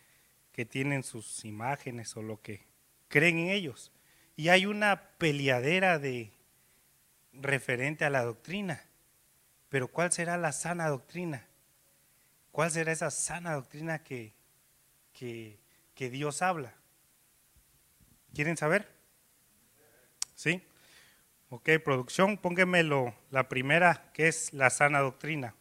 que 0.52 0.64
tienen 0.66 1.02
sus 1.02 1.44
imágenes 1.44 2.16
o 2.16 2.23
lo 2.23 2.40
que 2.40 2.66
creen 3.09 3.38
en 3.38 3.49
ellos. 3.49 3.90
Y 4.37 4.49
hay 4.49 4.66
una 4.66 5.11
peleadera 5.18 5.99
de 5.99 6.32
referente 7.32 8.04
a 8.04 8.11
la 8.11 8.23
doctrina. 8.23 8.85
Pero 9.68 9.88
¿cuál 9.88 10.12
será 10.12 10.37
la 10.37 10.52
sana 10.52 10.88
doctrina? 10.88 11.47
¿Cuál 12.50 12.71
será 12.71 12.92
esa 12.92 13.11
sana 13.11 13.54
doctrina 13.54 14.02
que, 14.02 14.35
que, 15.14 15.59
Dios 16.11 16.42
habla? 16.42 16.75
¿Quieren 18.35 18.56
saber? 18.56 18.88
¿Sí? 20.35 20.62
Ok, 21.49 21.71
producción, 21.82 22.37
pónganmelo 22.37 23.14
la 23.30 23.49
primera, 23.49 24.11
que 24.12 24.28
es 24.28 24.52
la 24.52 24.68
sana 24.68 25.00
doctrina. 25.00 25.54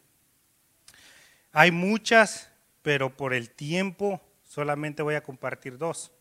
Hay 1.53 1.71
muchas, 1.71 2.49
pero 2.81 3.15
por 3.15 3.33
el 3.33 3.49
tiempo 3.49 4.21
solamente 4.51 5.01
voy 5.01 5.15
a 5.15 5.23
compartir 5.23 5.77
dos. 5.77 6.11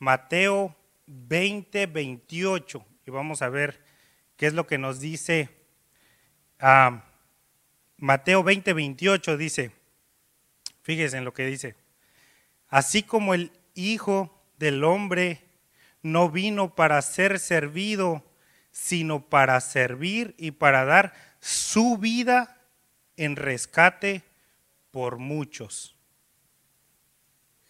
Mateo 0.00 0.74
20, 1.06 1.86
28, 1.86 2.84
y 3.06 3.10
vamos 3.12 3.40
a 3.40 3.48
ver 3.48 3.80
qué 4.36 4.48
es 4.48 4.52
lo 4.52 4.66
que 4.66 4.78
nos 4.78 4.98
dice 4.98 5.48
Mateo 7.98 8.42
20, 8.42 8.72
28 8.72 9.36
dice, 9.36 9.70
fíjense 10.82 11.18
en 11.18 11.24
lo 11.24 11.32
que 11.32 11.46
dice, 11.46 11.76
así 12.68 13.04
como 13.04 13.32
el 13.32 13.52
Hijo 13.74 14.42
del 14.58 14.82
Hombre 14.82 15.44
no 16.02 16.28
vino 16.28 16.74
para 16.74 17.00
ser 17.02 17.38
servido, 17.38 18.24
sino 18.72 19.28
para 19.28 19.60
servir 19.60 20.34
y 20.36 20.50
para 20.50 20.84
dar 20.84 21.14
su 21.38 21.96
vida 21.96 22.60
en 23.16 23.36
rescate 23.36 24.24
por 24.90 25.18
muchos. 25.18 25.95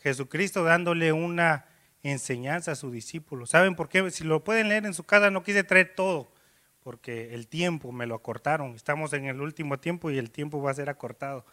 Jesucristo 0.06 0.62
dándole 0.62 1.12
una 1.12 1.66
enseñanza 2.04 2.70
a 2.70 2.76
sus 2.76 2.92
discípulos. 2.92 3.50
¿Saben 3.50 3.75
por 3.75 3.88
qué? 3.88 4.08
Si 4.12 4.22
lo 4.22 4.44
pueden 4.44 4.68
leer 4.68 4.86
en 4.86 4.94
su 4.94 5.02
casa, 5.02 5.32
no 5.32 5.42
quise 5.42 5.64
traer 5.64 5.96
todo 5.96 6.30
porque 6.84 7.34
el 7.34 7.48
tiempo 7.48 7.90
me 7.90 8.06
lo 8.06 8.14
acortaron. 8.14 8.76
Estamos 8.76 9.12
en 9.14 9.25
el 9.25 9.40
último 9.40 9.80
tiempo 9.80 10.08
y 10.12 10.18
el 10.18 10.30
tiempo 10.30 10.62
va 10.62 10.70
a 10.70 10.75
ser 10.75 10.88
acortado. 10.88 11.44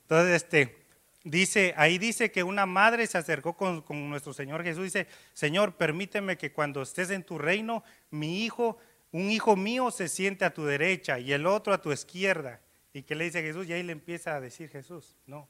Entonces, 0.00 0.42
este, 0.42 0.78
dice, 1.24 1.74
ahí 1.76 1.98
dice 1.98 2.32
que 2.32 2.42
una 2.42 2.64
madre 2.64 3.06
se 3.06 3.18
acercó 3.18 3.54
con, 3.58 3.84
nuestro 4.08 4.32
Señor 4.32 4.62
Jesús 4.62 4.80
y 4.80 4.84
dice, 4.84 5.06
Señor, 5.34 5.76
permíteme 5.76 6.38
que 6.38 6.50
cuando 6.54 6.80
estés 6.80 7.10
en 7.10 7.22
tu 7.22 7.36
reino, 7.36 7.84
mi 8.10 8.42
hijo, 8.42 8.78
un 9.12 9.30
hijo 9.30 9.56
mío 9.56 9.90
se 9.90 10.08
siente 10.08 10.46
a 10.46 10.54
tu 10.54 10.64
derecha 10.64 11.18
y 11.18 11.34
el 11.34 11.46
otro 11.46 11.74
a 11.74 11.82
tu 11.82 11.92
izquierda. 11.92 12.62
¿Y 12.94 13.02
qué 13.02 13.14
le 13.14 13.24
dice 13.24 13.42
Jesús? 13.42 13.66
Y 13.66 13.74
ahí 13.74 13.82
le 13.82 13.92
empieza 13.92 14.34
a 14.34 14.40
decir 14.40 14.70
Jesús, 14.70 15.18
no, 15.26 15.46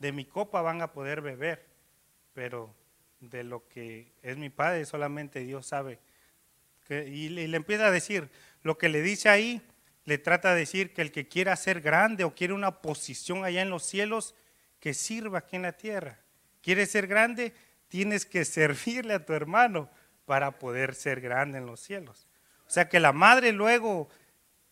de 0.00 0.10
mi 0.10 0.24
copa 0.24 0.60
van 0.62 0.82
a 0.82 0.92
poder 0.92 1.20
beber, 1.20 1.64
pero 2.32 2.74
de 3.20 3.44
lo 3.44 3.68
que 3.68 4.12
es 4.22 4.36
mi 4.36 4.50
Padre 4.50 4.84
solamente 4.84 5.40
Dios 5.40 5.66
sabe 5.66 6.00
y 6.90 7.28
le, 7.28 7.56
empieza 7.56 7.86
a 7.86 7.90
decir, 7.90 8.28
lo 8.62 8.76
que 8.76 8.88
le 8.88 9.00
dice 9.02 9.28
ahí, 9.28 9.62
le 10.04 10.18
trata 10.18 10.54
de 10.54 10.60
decir 10.60 10.92
que 10.92 11.02
el 11.02 11.12
que 11.12 11.28
quiera 11.28 11.54
ser 11.56 11.80
grande 11.80 12.24
o 12.24 12.34
quiere 12.34 12.52
una 12.52 12.80
posición 12.80 13.44
allá 13.44 13.62
en 13.62 13.70
los 13.70 13.84
cielos, 13.84 14.34
que 14.80 14.94
sirva 14.94 15.38
aquí 15.38 15.56
en 15.56 15.62
la 15.62 15.72
tierra. 15.72 16.18
¿Quieres 16.62 16.90
ser 16.90 17.06
grande? 17.06 17.54
Tienes 17.88 18.26
que 18.26 18.44
servirle 18.44 19.14
a 19.14 19.24
tu 19.24 19.32
hermano 19.32 19.88
para 20.24 20.58
poder 20.58 20.94
ser 20.94 21.20
grande 21.20 21.58
en 21.58 21.66
los 21.66 21.80
cielos. 21.80 22.26
O 22.66 22.70
sea 22.70 22.88
que 22.88 23.00
la 23.00 23.12
madre 23.12 23.52
luego, 23.52 24.08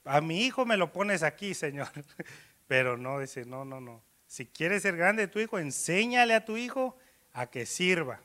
a 0.04 0.20
mi 0.20 0.44
hijo 0.44 0.66
me 0.66 0.76
lo 0.76 0.92
pones 0.92 1.23
aquí, 1.23 1.54
Señor. 1.54 1.88
Pero 2.66 2.97
no, 2.97 3.20
dice, 3.20 3.44
no, 3.44 3.64
no, 3.64 3.80
no. 3.80 4.02
Si 4.28 4.47
quieres 4.47 4.82
ser 4.82 4.97
grande 4.97 5.26
tu 5.26 5.40
hijo, 5.40 5.58
enséñale 5.58 6.35
a 6.35 6.44
tu 6.44 6.56
hijo 6.56 6.97
a 7.32 7.50
que 7.50 7.66
sirva. 7.66 8.20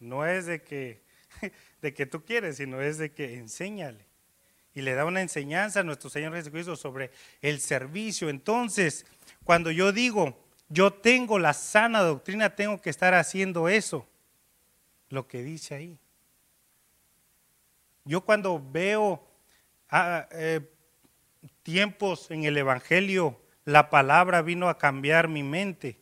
No 0.00 0.26
es 0.26 0.46
de 0.46 0.62
que 0.62 1.02
de 1.82 1.94
que 1.94 2.06
tú 2.06 2.24
quieres, 2.24 2.56
sino 2.56 2.80
es 2.80 2.98
de 2.98 3.12
que 3.12 3.36
enséñale. 3.36 4.06
Y 4.74 4.82
le 4.82 4.94
da 4.94 5.04
una 5.04 5.20
enseñanza 5.20 5.80
a 5.80 5.82
nuestro 5.82 6.10
Señor 6.10 6.34
Jesucristo 6.34 6.76
sobre 6.76 7.10
el 7.42 7.60
servicio. 7.60 8.28
Entonces, 8.28 9.04
cuando 9.44 9.70
yo 9.70 9.92
digo, 9.92 10.38
yo 10.68 10.92
tengo 10.92 11.38
la 11.38 11.52
sana 11.52 12.00
doctrina, 12.00 12.54
tengo 12.54 12.80
que 12.80 12.90
estar 12.90 13.14
haciendo 13.14 13.68
eso, 13.68 14.06
lo 15.08 15.26
que 15.26 15.42
dice 15.42 15.74
ahí. 15.74 15.98
Yo 18.04 18.20
cuando 18.22 18.62
veo 18.70 19.26
ah, 19.90 20.28
eh, 20.30 20.60
tiempos 21.62 22.30
en 22.30 22.44
el 22.44 22.56
Evangelio, 22.56 23.39
la 23.64 23.90
palabra 23.90 24.42
vino 24.42 24.68
a 24.68 24.78
cambiar 24.78 25.28
mi 25.28 25.42
mente. 25.42 25.98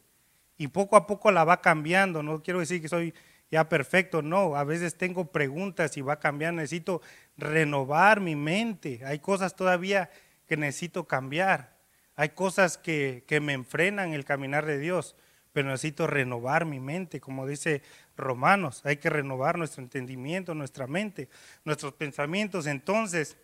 Y 0.57 0.69
poco 0.69 0.97
a 0.97 1.07
poco 1.07 1.31
la 1.31 1.45
va 1.45 1.61
cambiando. 1.61 2.23
No 2.23 2.43
quiero 2.43 2.61
decir 2.61 2.83
que 2.83 2.89
soy 2.89 3.15
ya 3.51 3.69
perfecto, 3.69 4.23
no, 4.23 4.57
a 4.57 4.65
veces 4.65 4.97
tengo 4.97 5.27
preguntas 5.33 5.97
y 5.97 6.03
va 6.03 6.19
cambiando, 6.19 6.61
necesito 6.61 7.01
renovar 7.37 8.21
mi 8.21 8.37
mente, 8.37 9.01
hay 9.05 9.21
cosas 9.21 9.57
todavía 9.57 10.11
que 10.47 10.57
necesito 10.57 11.05
cambiar, 11.07 11.75
hay 12.15 12.31
cosas 12.31 12.77
que, 12.77 13.25
que 13.27 13.41
me 13.41 13.55
enfrenan 13.55 14.13
el 14.13 14.25
caminar 14.25 14.67
de 14.67 14.79
Dios, 14.79 15.17
pero 15.53 15.71
necesito 15.71 16.07
renovar 16.07 16.67
mi 16.67 16.79
mente, 16.79 17.21
como 17.21 17.47
dice 17.47 17.83
Romanos, 18.17 18.83
hay 18.85 18.99
que 18.99 19.09
renovar 19.09 19.57
nuestro 19.57 19.83
entendimiento, 19.83 20.55
nuestra 20.55 20.87
mente, 20.87 21.29
nuestros 21.65 21.95
pensamientos. 21.95 22.67
Entonces, 22.67 23.39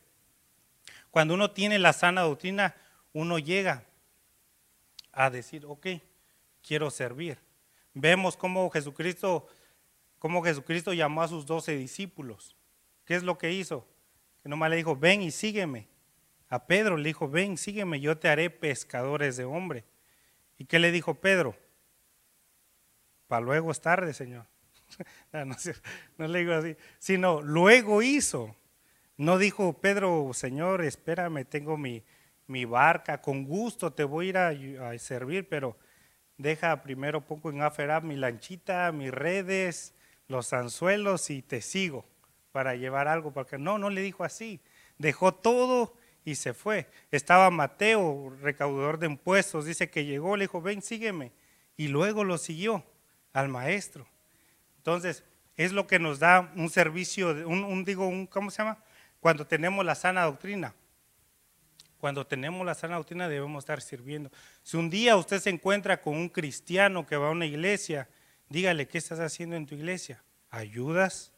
cuando 1.11 1.35
uno 1.35 1.53
tiene 1.53 1.79
la 1.79 1.93
sana 1.93 2.23
doctrina, 2.23 2.75
uno 3.13 3.39
llega 3.39 3.85
a 5.15 5.31
decir, 5.31 5.65
ok, 5.67 5.87
quiero 6.63 6.91
servir. 6.91 7.39
Vemos 7.93 8.37
cómo 8.37 8.69
Jesucristo 8.71 9.49
cómo 10.25 10.43
Jesucristo 10.43 10.95
llamó 10.95 11.21
a 11.21 11.29
sus 11.29 11.45
doce 11.45 11.77
discípulos. 11.77 12.57
¿Qué 13.05 13.15
es 13.15 13.23
lo 13.23 13.37
que 13.37 13.53
hizo? 13.53 13.87
Que 14.43 14.49
nomás 14.49 14.71
le 14.71 14.77
dijo, 14.77 14.97
ven 14.97 15.21
y 15.21 15.31
sígueme. 15.31 15.87
A 16.49 16.67
Pedro 16.67 16.97
le 16.97 17.11
dijo, 17.11 17.29
ven, 17.29 17.59
sígueme, 17.59 18.01
yo 18.01 18.17
te 18.17 18.31
haré 18.31 18.49
pescadores 18.49 19.37
de 19.37 19.45
hombre. 19.45 19.85
¿Y 20.57 20.65
qué 20.65 20.79
le 20.79 20.93
dijo 20.93 21.13
Pedro? 21.13 21.55
Para 23.27 23.45
luego 23.45 23.71
es 23.71 23.83
tarde, 23.83 24.15
Señor. 24.15 24.47
no, 26.17 26.27
le 26.27 26.39
digo 26.39 26.55
así, 26.55 26.75
sino 26.99 27.43
luego 27.43 28.01
hizo. 28.01 28.57
No 29.19 29.37
dijo 29.37 29.75
Pedro, 29.75 30.31
Señor, 30.33 30.83
espérame, 30.85 31.45
tengo 31.45 31.77
mi, 31.77 32.03
mi 32.47 32.65
barca, 32.65 33.21
con 33.21 33.45
gusto 33.45 33.93
te 33.93 34.05
voy 34.05 34.27
a 34.37 34.53
ir 34.53 34.79
a, 34.81 34.99
servir, 34.99 35.49
pero 35.49 35.77
deja 36.37 36.83
primero 36.83 37.25
poco 37.25 37.51
en 37.51 37.63
aferar 37.63 38.03
mi 38.03 38.17
lanchita, 38.17 38.91
mis 38.93 39.11
redes, 39.11 39.95
los 40.29 40.53
anzuelos 40.53 41.31
y 41.31 41.43
te 41.43 41.61
sigo 41.61 42.05
para 42.53 42.77
llevar 42.77 43.09
algo, 43.09 43.33
porque 43.33 43.59
no, 43.59 43.79
no 43.79 43.91
le 43.91 44.01
dijo 44.01 44.25
así, 44.25 44.61
dejó 44.99 45.35
todo 45.35 45.95
y 46.25 46.37
se 46.37 46.55
fue. 46.55 46.89
Estaba 47.11 47.51
Mateo, 47.51 48.35
recaudador 48.41 48.99
de 48.99 49.07
impuestos, 49.07 49.65
dice 49.65 49.91
que 49.91 50.05
llegó, 50.05 50.37
le 50.37 50.45
dijo, 50.45 50.61
ven, 50.61 50.83
sígueme, 50.83 51.33
y 51.77 51.89
luego 51.89 52.25
lo 52.25 52.39
siguió 52.39 52.85
al 53.33 53.49
maestro. 53.49 54.07
Entonces, 54.77 55.25
es 55.57 55.73
lo 55.73 55.87
que 55.87 55.99
nos 55.99 56.19
da 56.19 56.53
un 56.57 56.71
servicio, 56.71 57.31
un, 57.49 57.65
un 57.65 57.85
digo, 57.85 58.07
un, 58.07 58.27
¿cómo 58.27 58.51
se 58.51 58.59
llama? 58.59 58.79
Cuando 59.21 59.47
tenemos 59.47 59.85
la 59.85 59.95
sana 59.95 60.25
doctrina. 60.25 60.75
Cuando 62.05 62.27
tenemos 62.27 62.67
la 62.67 62.75
sana 62.75 62.97
doctrina 62.97 63.31
debemos 63.31 63.65
estar 63.65 63.81
sirviendo. 63.81 64.31
Si 64.63 64.77
un 64.77 64.91
día 64.91 65.17
usted 65.17 65.41
se 65.41 65.49
encuentra 65.49 66.03
con 66.03 66.15
un 66.15 66.29
cristiano 66.29 67.07
que 67.07 67.17
va 67.17 67.29
a 67.29 67.31
una 67.31 67.47
iglesia, 67.47 68.11
dígale, 68.51 68.87
¿qué 68.87 68.99
estás 68.99 69.21
haciendo 69.21 69.57
en 69.57 69.65
tu 69.65 69.75
iglesia? 69.75 70.23
¿Ayudas? 70.51 71.33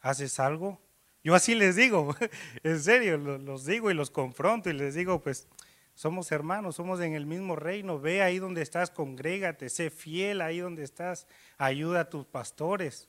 ¿Haces 0.00 0.40
algo? 0.40 0.80
Yo 1.22 1.36
así 1.36 1.54
les 1.54 1.76
digo, 1.76 2.16
en 2.64 2.80
serio, 2.80 3.16
los 3.16 3.64
digo 3.64 3.92
y 3.92 3.94
los 3.94 4.10
confronto 4.10 4.70
y 4.70 4.72
les 4.72 4.96
digo, 4.96 5.22
pues 5.22 5.46
somos 5.94 6.32
hermanos, 6.32 6.74
somos 6.74 7.00
en 7.00 7.14
el 7.14 7.24
mismo 7.24 7.54
reino, 7.54 8.00
ve 8.00 8.22
ahí 8.22 8.40
donde 8.40 8.62
estás, 8.62 8.90
congrégate, 8.90 9.68
sé 9.68 9.88
fiel 9.88 10.40
ahí 10.40 10.58
donde 10.58 10.82
estás, 10.82 11.28
ayuda 11.58 12.00
a 12.00 12.10
tus 12.10 12.26
pastores, 12.26 13.08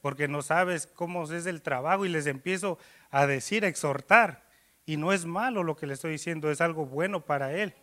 porque 0.00 0.28
no 0.28 0.42
sabes 0.42 0.86
cómo 0.86 1.24
es 1.24 1.46
el 1.46 1.62
trabajo 1.62 2.06
y 2.06 2.10
les 2.10 2.28
empiezo 2.28 2.78
a 3.10 3.26
decir, 3.26 3.64
a 3.64 3.68
exhortar. 3.68 4.46
Y 4.88 4.96
no 4.96 5.12
es 5.12 5.26
malo 5.26 5.64
lo 5.64 5.76
que 5.76 5.86
le 5.86 5.92
estoy 5.92 6.12
diciendo, 6.12 6.50
es 6.50 6.62
algo 6.62 6.86
bueno 6.86 7.22
para 7.22 7.52
él, 7.52 7.74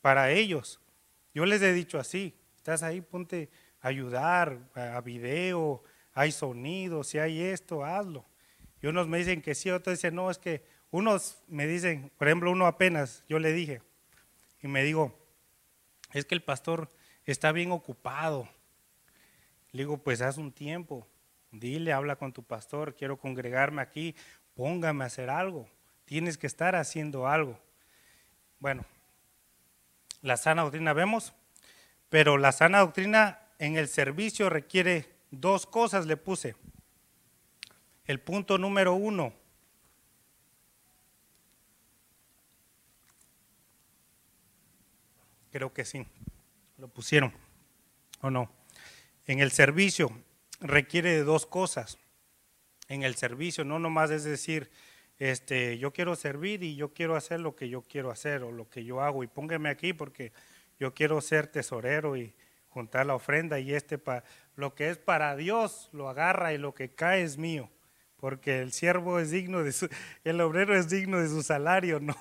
para 0.00 0.30
ellos. 0.30 0.78
Yo 1.34 1.46
les 1.46 1.60
he 1.62 1.72
dicho 1.72 1.98
así, 1.98 2.32
estás 2.54 2.84
ahí, 2.84 3.00
ponte 3.00 3.50
a 3.80 3.88
ayudar, 3.88 4.60
a 4.72 5.00
video, 5.00 5.82
hay 6.12 6.30
sonido, 6.30 7.02
si 7.02 7.18
hay 7.18 7.42
esto, 7.42 7.84
hazlo. 7.84 8.24
Y 8.80 8.86
unos 8.86 9.08
me 9.08 9.18
dicen 9.18 9.42
que 9.42 9.56
sí, 9.56 9.68
otros 9.72 9.98
dicen, 9.98 10.14
no, 10.14 10.30
es 10.30 10.38
que 10.38 10.64
unos 10.92 11.42
me 11.48 11.66
dicen, 11.66 12.12
por 12.16 12.28
ejemplo, 12.28 12.52
uno 12.52 12.68
apenas, 12.68 13.24
yo 13.28 13.40
le 13.40 13.52
dije, 13.52 13.82
y 14.62 14.68
me 14.68 14.84
digo, 14.84 15.12
es 16.12 16.24
que 16.24 16.36
el 16.36 16.42
pastor 16.44 16.88
está 17.24 17.50
bien 17.50 17.72
ocupado. 17.72 18.48
Le 19.72 19.82
digo, 19.82 19.98
pues 19.98 20.20
haz 20.20 20.38
un 20.38 20.52
tiempo, 20.52 21.04
dile, 21.50 21.92
habla 21.92 22.14
con 22.14 22.32
tu 22.32 22.44
pastor, 22.44 22.94
quiero 22.94 23.18
congregarme 23.18 23.82
aquí, 23.82 24.14
póngame 24.54 25.02
a 25.02 25.08
hacer 25.08 25.30
algo. 25.30 25.68
Tienes 26.04 26.38
que 26.38 26.46
estar 26.46 26.76
haciendo 26.76 27.26
algo. 27.26 27.58
Bueno, 28.58 28.84
la 30.22 30.36
sana 30.36 30.62
doctrina 30.62 30.92
vemos, 30.92 31.32
pero 32.08 32.38
la 32.38 32.52
sana 32.52 32.80
doctrina 32.80 33.40
en 33.58 33.76
el 33.76 33.88
servicio 33.88 34.50
requiere 34.50 35.08
dos 35.30 35.66
cosas, 35.66 36.06
le 36.06 36.16
puse. 36.16 36.56
El 38.06 38.20
punto 38.20 38.58
número 38.58 38.94
uno, 38.94 39.32
creo 45.50 45.72
que 45.72 45.84
sí, 45.84 46.06
lo 46.78 46.88
pusieron, 46.88 47.32
¿o 48.20 48.30
no? 48.30 48.50
En 49.26 49.40
el 49.40 49.52
servicio 49.52 50.10
requiere 50.60 51.12
de 51.12 51.24
dos 51.24 51.46
cosas. 51.46 51.98
En 52.88 53.02
el 53.02 53.14
servicio 53.14 53.64
no 53.64 53.78
nomás 53.78 54.10
es 54.10 54.24
decir, 54.24 54.70
este, 55.18 55.78
yo 55.78 55.92
quiero 55.92 56.16
servir 56.16 56.62
y 56.62 56.76
yo 56.76 56.92
quiero 56.92 57.16
hacer 57.16 57.40
lo 57.40 57.54
que 57.54 57.68
yo 57.68 57.82
quiero 57.82 58.10
hacer 58.10 58.42
o 58.42 58.52
lo 58.52 58.68
que 58.68 58.84
yo 58.84 59.00
hago 59.00 59.22
y 59.22 59.26
póngame 59.26 59.68
aquí 59.68 59.92
porque 59.92 60.32
yo 60.78 60.92
quiero 60.94 61.20
ser 61.20 61.46
tesorero 61.46 62.16
y 62.16 62.34
juntar 62.68 63.06
la 63.06 63.14
ofrenda 63.14 63.60
y 63.60 63.72
este 63.72 63.98
para 63.98 64.24
lo 64.56 64.74
que 64.74 64.90
es 64.90 64.98
para 64.98 65.36
Dios 65.36 65.88
lo 65.92 66.08
agarra 66.08 66.52
y 66.52 66.58
lo 66.58 66.74
que 66.74 66.90
cae 66.90 67.22
es 67.22 67.38
mío 67.38 67.70
porque 68.24 68.62
el 68.62 68.72
siervo 68.72 69.20
es 69.20 69.30
digno 69.30 69.62
de 69.62 69.70
su, 69.70 69.86
el 70.24 70.40
obrero 70.40 70.74
es 70.74 70.88
digno 70.88 71.20
de 71.20 71.28
su 71.28 71.42
salario, 71.42 72.00
no, 72.00 72.16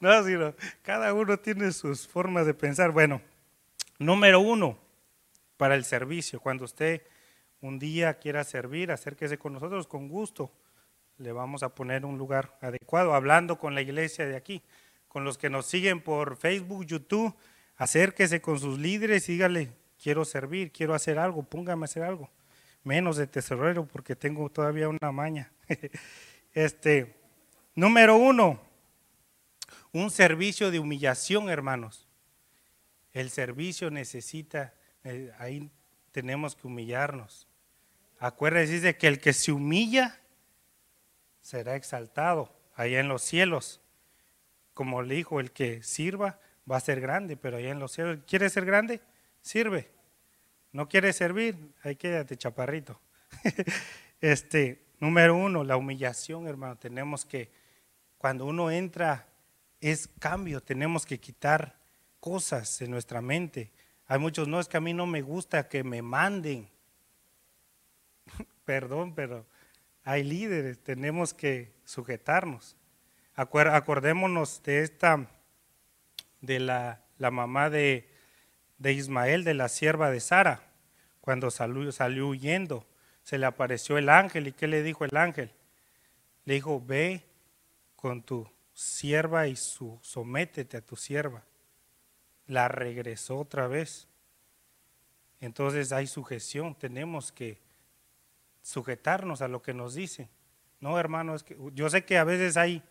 no, 0.00 0.24
sino 0.24 0.54
cada 0.80 1.12
uno 1.12 1.38
tiene 1.38 1.72
sus 1.72 2.08
formas 2.08 2.46
de 2.46 2.54
pensar. 2.54 2.90
Bueno, 2.90 3.20
número 3.98 4.40
uno, 4.40 4.78
para 5.58 5.74
el 5.74 5.84
servicio, 5.84 6.40
cuando 6.40 6.64
usted 6.64 7.02
un 7.60 7.78
día 7.78 8.14
quiera 8.14 8.44
servir, 8.44 8.90
acérquese 8.90 9.36
con 9.36 9.52
nosotros 9.52 9.86
con 9.86 10.08
gusto 10.08 10.50
le 11.20 11.32
vamos 11.32 11.62
a 11.62 11.74
poner 11.74 12.06
un 12.06 12.16
lugar 12.16 12.56
adecuado, 12.62 13.14
hablando 13.14 13.58
con 13.58 13.74
la 13.74 13.82
iglesia 13.82 14.26
de 14.26 14.36
aquí, 14.36 14.62
con 15.06 15.22
los 15.22 15.36
que 15.36 15.50
nos 15.50 15.66
siguen 15.66 16.00
por 16.00 16.36
Facebook, 16.36 16.86
YouTube, 16.86 17.34
acérquese 17.76 18.40
con 18.40 18.58
sus 18.58 18.78
líderes 18.78 19.28
y 19.28 19.32
dígale, 19.32 19.70
quiero 20.02 20.24
servir, 20.24 20.72
quiero 20.72 20.94
hacer 20.94 21.18
algo, 21.18 21.42
póngame 21.42 21.84
a 21.84 21.86
hacer 21.86 22.04
algo, 22.04 22.30
menos 22.84 23.18
de 23.18 23.26
tesorero 23.26 23.86
porque 23.86 24.16
tengo 24.16 24.48
todavía 24.48 24.88
una 24.88 25.12
maña. 25.12 25.52
este, 26.54 27.14
número 27.74 28.16
uno, 28.16 28.58
un 29.92 30.10
servicio 30.10 30.70
de 30.70 30.78
humillación, 30.78 31.50
hermanos. 31.50 32.08
El 33.12 33.28
servicio 33.28 33.90
necesita, 33.90 34.72
eh, 35.04 35.32
ahí 35.38 35.70
tenemos 36.12 36.56
que 36.56 36.66
humillarnos. 36.66 37.46
Acuérdense 38.18 38.96
que 38.96 39.06
el 39.06 39.18
que 39.18 39.34
se 39.34 39.52
humilla 39.52 40.20
será 41.40 41.76
exaltado 41.76 42.54
allá 42.74 43.00
en 43.00 43.08
los 43.08 43.22
cielos. 43.22 43.80
Como 44.74 45.02
le 45.02 45.16
dijo, 45.16 45.40
el 45.40 45.52
que 45.52 45.82
sirva 45.82 46.38
va 46.70 46.76
a 46.76 46.80
ser 46.80 47.00
grande, 47.00 47.36
pero 47.36 47.56
allá 47.56 47.70
en 47.70 47.80
los 47.80 47.92
cielos, 47.92 48.18
¿quiere 48.26 48.48
ser 48.50 48.64
grande? 48.64 49.00
Sirve. 49.42 49.90
¿No 50.72 50.88
quiere 50.88 51.12
servir? 51.12 51.56
Ahí 51.82 51.96
quédate, 51.96 52.36
chaparrito. 52.36 53.00
este, 54.20 54.84
número 55.00 55.34
uno, 55.34 55.64
la 55.64 55.76
humillación, 55.76 56.46
hermano. 56.46 56.76
Tenemos 56.76 57.24
que, 57.24 57.50
cuando 58.18 58.46
uno 58.46 58.70
entra, 58.70 59.26
es 59.80 60.08
cambio. 60.18 60.62
Tenemos 60.62 61.04
que 61.04 61.18
quitar 61.18 61.76
cosas 62.20 62.80
en 62.82 62.90
nuestra 62.90 63.20
mente. 63.20 63.72
Hay 64.06 64.18
muchos, 64.18 64.46
no, 64.46 64.60
es 64.60 64.68
que 64.68 64.76
a 64.76 64.80
mí 64.80 64.94
no 64.94 65.06
me 65.06 65.22
gusta 65.22 65.68
que 65.68 65.82
me 65.82 66.02
manden. 66.02 66.68
Perdón, 68.64 69.14
pero 69.14 69.46
hay 70.10 70.24
líderes, 70.24 70.82
tenemos 70.82 71.32
que 71.32 71.72
sujetarnos. 71.84 72.76
Acordémonos 73.36 74.60
de 74.64 74.82
esta, 74.82 75.30
de 76.40 76.58
la, 76.58 77.00
mamá 77.16 77.70
de, 77.70 78.08
Ismael, 78.82 79.44
de 79.44 79.54
la 79.54 79.68
sierva 79.68 80.10
de 80.10 80.18
Sara, 80.18 80.64
cuando 81.20 81.52
salió, 81.52 81.92
salió 81.92 82.26
huyendo, 82.26 82.84
se 83.22 83.38
le 83.38 83.46
apareció 83.46 83.98
el 83.98 84.08
ángel 84.08 84.48
y 84.48 84.52
¿qué 84.52 84.66
le 84.66 84.82
dijo 84.82 85.04
el 85.04 85.16
ángel? 85.16 85.52
Le 86.44 86.54
dijo, 86.54 86.84
ve 86.84 87.22
con 87.94 88.24
tu 88.24 88.50
sierva 88.74 89.46
y 89.46 89.54
su, 89.54 90.00
sométete 90.02 90.78
a 90.78 90.80
tu 90.80 90.96
sierva. 90.96 91.44
La 92.48 92.66
regresó 92.66 93.38
otra 93.38 93.68
vez. 93.68 94.08
Entonces 95.38 95.92
hay 95.92 96.08
sujeción, 96.08 96.74
tenemos 96.74 97.30
que 97.30 97.69
sujetarnos 98.62 99.42
a 99.42 99.48
lo 99.48 99.62
que 99.62 99.74
nos 99.74 99.94
dice. 99.94 100.28
No, 100.80 100.98
hermano, 100.98 101.34
es 101.34 101.42
que 101.42 101.56
yo 101.74 101.90
sé 101.90 102.04
que 102.04 102.18
a 102.18 102.24
veces 102.24 102.56
hay, 102.56 102.82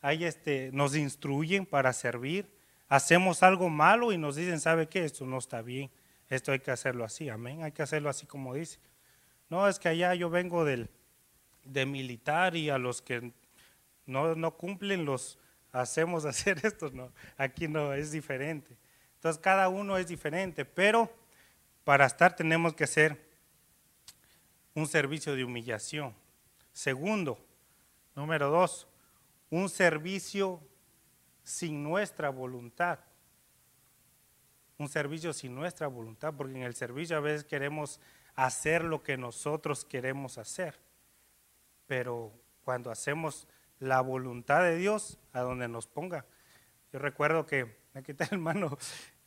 hay 0.00 0.24
este, 0.24 0.70
nos 0.72 0.96
instruyen 0.96 1.66
para 1.66 1.92
servir, 1.92 2.50
hacemos 2.88 3.42
algo 3.42 3.68
malo 3.68 4.12
y 4.12 4.18
nos 4.18 4.36
dicen, 4.36 4.60
¿sabe 4.60 4.88
qué? 4.88 5.04
Esto 5.04 5.24
no 5.24 5.38
está 5.38 5.62
bien, 5.62 5.90
esto 6.28 6.52
hay 6.52 6.60
que 6.60 6.70
hacerlo 6.70 7.04
así, 7.04 7.28
amén, 7.28 7.62
hay 7.62 7.72
que 7.72 7.82
hacerlo 7.82 8.10
así 8.10 8.26
como 8.26 8.54
dice. 8.54 8.78
No, 9.48 9.68
es 9.68 9.78
que 9.78 9.88
allá 9.88 10.14
yo 10.14 10.30
vengo 10.30 10.64
del, 10.64 10.90
de 11.64 11.86
militar 11.86 12.56
y 12.56 12.70
a 12.70 12.78
los 12.78 13.02
que 13.02 13.32
no, 14.04 14.34
no 14.34 14.56
cumplen 14.56 15.04
los 15.04 15.38
hacemos 15.72 16.24
hacer 16.24 16.58
esto, 16.64 16.90
no, 16.92 17.12
aquí 17.36 17.68
no, 17.68 17.92
es 17.92 18.10
diferente. 18.10 18.76
Entonces 19.14 19.40
cada 19.40 19.68
uno 19.68 19.96
es 19.96 20.08
diferente, 20.08 20.64
pero 20.64 21.12
para 21.84 22.06
estar 22.06 22.36
tenemos 22.36 22.74
que 22.74 22.86
ser 22.86 23.27
un 24.78 24.86
servicio 24.86 25.34
de 25.34 25.42
humillación. 25.42 26.14
Segundo, 26.72 27.44
número 28.14 28.48
dos, 28.48 28.86
un 29.50 29.68
servicio 29.68 30.60
sin 31.42 31.82
nuestra 31.82 32.30
voluntad. 32.30 33.00
Un 34.76 34.88
servicio 34.88 35.32
sin 35.32 35.56
nuestra 35.56 35.88
voluntad, 35.88 36.32
porque 36.36 36.54
en 36.54 36.62
el 36.62 36.76
servicio 36.76 37.16
a 37.16 37.20
veces 37.20 37.42
queremos 37.42 37.98
hacer 38.36 38.84
lo 38.84 39.02
que 39.02 39.16
nosotros 39.16 39.84
queremos 39.84 40.38
hacer. 40.38 40.78
Pero 41.88 42.32
cuando 42.62 42.92
hacemos 42.92 43.48
la 43.80 44.00
voluntad 44.00 44.62
de 44.62 44.76
Dios 44.76 45.18
a 45.32 45.40
donde 45.40 45.66
nos 45.66 45.88
ponga. 45.88 46.24
Yo 46.92 47.00
recuerdo 47.00 47.46
que 47.46 47.76
aquí 47.94 48.12
está 48.12 48.26
el 48.26 48.34
hermano, 48.34 48.78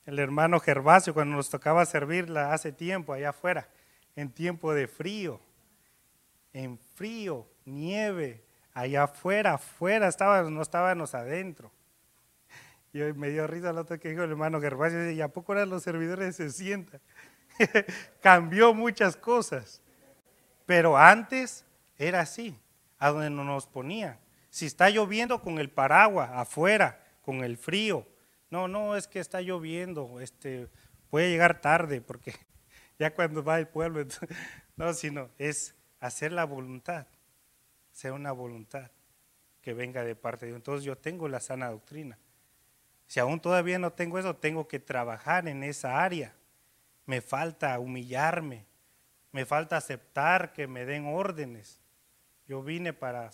el 0.06 0.18
hermano 0.18 0.62
Gervasio 0.62 1.14
cuando 1.14 1.36
nos 1.36 1.50
tocaba 1.50 1.86
servirla 1.86 2.54
hace 2.54 2.72
tiempo 2.72 3.12
allá 3.12 3.32
afuera, 3.32 3.68
en 4.16 4.32
tiempo 4.32 4.74
de 4.74 4.88
frío, 4.88 5.40
en 6.54 6.78
frío, 6.96 7.48
nieve, 7.66 8.44
allá 8.74 9.04
afuera, 9.04 9.54
afuera 9.54 10.08
estábamos, 10.08 10.52
no 10.52 10.62
estábamos 10.62 11.16
adentro. 11.16 11.72
Y 12.94 13.00
me 13.00 13.30
dio 13.30 13.48
risa 13.48 13.72
lo 13.72 13.86
que 13.86 14.10
dijo 14.10 14.24
el 14.24 14.32
hermano 14.32 14.60
Gervasio, 14.60 15.10
y 15.12 15.22
a 15.22 15.30
poco 15.30 15.54
eran 15.54 15.70
los 15.70 15.84
servidores 15.84 16.36
se 16.36 16.50
sientan. 16.52 17.00
Cambió 18.22 18.74
muchas 18.74 19.16
cosas. 19.16 19.82
Pero 20.66 20.98
antes 20.98 21.66
era 21.98 22.22
así, 22.22 22.58
a 23.00 23.10
donde 23.10 23.30
nos 23.30 23.66
ponía. 23.66 24.20
Si 24.50 24.66
está 24.66 24.90
lloviendo 24.90 25.42
con 25.42 25.60
el 25.60 25.70
paraguas 25.70 26.30
afuera, 26.34 27.02
con 27.22 27.44
el 27.44 27.58
frío. 27.58 28.06
No, 28.50 28.68
no, 28.68 28.98
es 28.98 29.08
que 29.08 29.20
está 29.20 29.42
lloviendo, 29.42 30.20
este, 30.20 30.68
puede 31.10 31.30
llegar 31.30 31.62
tarde 31.62 32.02
porque 32.02 32.36
ya 33.02 33.16
cuando 33.16 33.44
va 33.44 33.56
al 33.56 33.68
pueblo, 33.68 34.06
no, 34.76 34.94
sino 34.94 35.32
es 35.40 35.74
hacer 36.00 36.32
la 36.32 36.44
voluntad, 36.44 37.08
sea 37.92 38.14
una 38.14 38.32
voluntad 38.32 38.92
que 39.60 39.74
venga 39.74 40.04
de 40.04 40.16
parte 40.16 40.46
de 40.46 40.52
Dios. 40.52 40.60
Entonces 40.60 40.86
yo 40.86 40.96
tengo 40.96 41.28
la 41.28 41.40
sana 41.40 41.72
doctrina. 41.72 42.20
Si 43.08 43.20
aún 43.20 43.40
todavía 43.40 43.80
no 43.80 43.92
tengo 43.92 44.20
eso, 44.20 44.36
tengo 44.36 44.68
que 44.68 44.80
trabajar 44.80 45.48
en 45.48 45.64
esa 45.64 46.04
área. 46.04 46.36
Me 47.08 47.22
falta 47.22 47.80
humillarme, 47.80 48.66
me 49.32 49.48
falta 49.48 49.78
aceptar 49.78 50.54
que 50.54 50.68
me 50.68 50.86
den 50.86 51.08
órdenes. 51.08 51.82
Yo 52.46 52.62
vine 52.62 52.94
para 52.94 53.32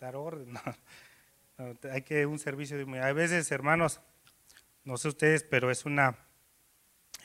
dar 0.00 0.16
órdenes. 0.16 0.60
hay 1.90 2.02
que 2.02 2.26
un 2.26 2.38
servicio 2.38 2.76
de 2.76 2.84
humildad. 2.84 3.08
A 3.08 3.14
veces, 3.14 3.50
hermanos, 3.52 4.02
no 4.84 4.98
sé 4.98 5.08
ustedes, 5.08 5.44
pero 5.44 5.70
es 5.70 5.86
una, 5.86 6.14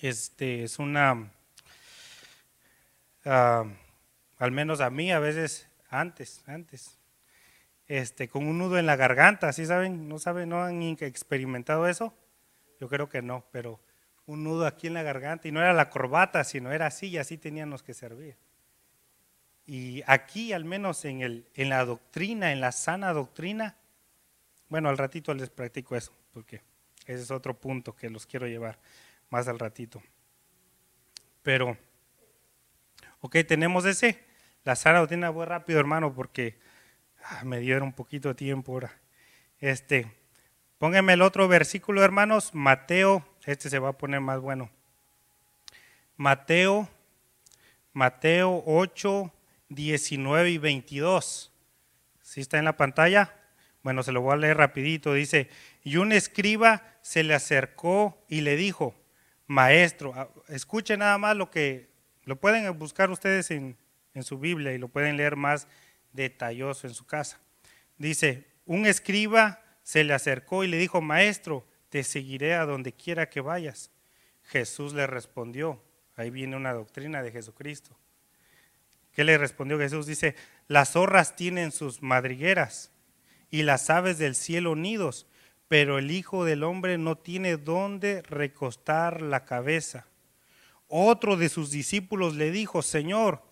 este, 0.02 0.64
es 0.64 0.80
una, 0.80 1.34
al 3.28 4.52
menos 4.52 4.82
a 4.82 4.90
mí, 4.90 5.12
a 5.12 5.20
veces 5.20 5.68
antes, 5.90 6.44
antes, 6.48 6.98
este, 7.88 8.28
con 8.28 8.48
un 8.48 8.58
nudo 8.58 8.78
en 8.78 8.86
la 8.86 8.96
garganta, 8.96 9.52
¿sí 9.54 9.66
saben? 9.66 10.08
¿No 10.08 10.20
saben? 10.20 10.50
¿No 10.50 10.64
han 10.64 10.82
experimentado 10.82 11.88
eso? 11.88 12.14
Yo 12.80 12.90
creo 12.90 13.10
que 13.10 13.22
no, 13.22 13.46
pero 13.52 13.80
un 14.26 14.44
nudo 14.44 14.66
aquí 14.66 14.88
en 14.88 14.94
la 14.94 15.04
garganta 15.04 15.48
y 15.48 15.52
no 15.52 15.62
era 15.62 15.74
la 15.74 15.90
corbata, 15.90 16.44
sino 16.44 16.72
era 16.72 16.88
así 16.88 17.08
y 17.08 17.18
así 17.18 17.38
teníamos 17.38 17.82
que 17.82 17.94
servir. 17.94 18.36
Y 19.66 20.04
aquí, 20.06 20.54
al 20.54 20.66
menos 20.66 21.04
en, 21.06 21.22
el, 21.22 21.50
en 21.56 21.70
la 21.70 21.84
doctrina, 21.86 22.52
en 22.52 22.62
la 22.62 22.72
sana 22.72 23.14
doctrina, 23.14 23.76
bueno, 24.70 24.90
al 24.90 24.98
ratito 24.98 25.34
les 25.34 25.50
practico 25.50 25.96
eso, 25.96 26.14
porque 26.34 26.62
ese 27.06 27.24
es 27.24 27.32
otro 27.32 27.54
punto 27.54 27.96
que 27.96 28.10
los 28.10 28.26
quiero 28.26 28.48
llevar 28.48 28.78
más 29.30 29.48
al 29.48 29.60
ratito. 29.60 30.02
Pero, 31.42 31.78
ok, 33.22 33.38
tenemos 33.48 33.86
ese. 33.86 34.24
La 34.64 34.76
sana 34.76 35.00
doctrina, 35.00 35.30
voy 35.30 35.46
rápido, 35.46 35.80
hermano, 35.80 36.14
porque 36.14 36.58
ah, 37.24 37.44
me 37.46 37.60
dieron 37.60 37.84
un 37.84 37.94
poquito 37.94 38.30
de 38.30 38.36
tiempo 38.36 38.74
ahora. 38.74 39.00
Este, 39.60 40.12
pónganme 40.78 41.14
el 41.14 41.22
otro 41.22 41.48
versículo, 41.48 42.04
hermanos, 42.04 42.54
Mateo, 42.54 43.26
este 43.46 43.70
se 43.70 43.80
va 43.80 43.90
a 43.90 43.98
poner 43.98 44.20
más 44.20 44.40
bueno. 44.40 44.70
Mateo, 46.18 46.90
Mateo 47.94 48.64
8, 48.66 49.32
19 49.70 50.50
y 50.50 50.58
22. 50.58 51.54
¿Sí 52.22 52.42
está 52.42 52.58
en 52.58 52.66
la 52.66 52.76
pantalla? 52.76 53.34
Bueno, 53.84 54.04
se 54.04 54.12
lo 54.12 54.22
voy 54.22 54.34
a 54.34 54.38
leer 54.38 54.58
rapidito. 54.58 55.14
Dice, 55.14 55.50
y 55.84 55.98
un 55.98 56.12
escriba 56.12 56.84
se 57.02 57.24
le 57.24 57.34
acercó 57.34 58.22
y 58.28 58.42
le 58.42 58.58
dijo, 58.58 58.94
maestro, 59.46 60.14
ah, 60.16 60.30
escuche 60.50 60.98
nada 60.98 61.18
más 61.18 61.38
lo 61.38 61.50
que, 61.50 61.90
lo 62.28 62.36
pueden 62.36 62.78
buscar 62.78 63.10
ustedes 63.10 63.52
en, 63.52 63.78
en 64.14 64.24
su 64.24 64.38
Biblia 64.38 64.74
y 64.74 64.78
lo 64.78 64.90
pueden 64.90 65.16
leer 65.16 65.38
más 65.38 65.66
detalloso 66.12 66.86
en 66.86 66.94
su 66.94 67.06
casa. 67.06 67.40
Dice, 67.98 68.46
un 68.66 68.86
escriba 68.86 69.64
se 69.82 70.04
le 70.04 70.14
acercó 70.14 70.66
y 70.66 70.68
le 70.68 70.78
dijo, 70.78 71.00
maestro, 71.00 71.66
te 71.88 72.04
seguiré 72.04 72.54
a 72.54 72.66
donde 72.66 72.92
quiera 72.92 73.30
que 73.30 73.40
vayas. 73.40 73.92
Jesús 74.44 74.94
le 74.94 75.08
respondió, 75.08 75.82
ahí 76.18 76.30
viene 76.30 76.58
una 76.58 76.74
doctrina 76.74 77.24
de 77.24 77.32
Jesucristo. 77.32 77.98
¿Qué 79.14 79.24
le 79.24 79.38
respondió 79.38 79.80
Jesús? 79.80 80.06
Dice, 80.06 80.36
las 80.68 80.92
zorras 80.92 81.38
tienen 81.38 81.72
sus 81.72 82.02
madrigueras 82.02 82.92
y 83.50 83.64
las 83.64 83.90
aves 83.90 84.18
del 84.18 84.36
cielo 84.36 84.76
nidos, 84.76 85.28
pero 85.70 85.98
el 85.98 86.12
Hijo 86.12 86.44
del 86.44 86.64
Hombre 86.64 86.98
no 86.98 87.18
tiene 87.18 87.56
dónde 87.56 88.22
recostar 88.24 89.22
la 89.22 89.46
cabeza. 89.46 90.08
Otro 90.88 91.36
de 91.36 91.50
sus 91.50 91.72
discípulos 91.72 92.36
le 92.36 92.52
dijo, 92.52 92.82
Señor, 92.82 93.44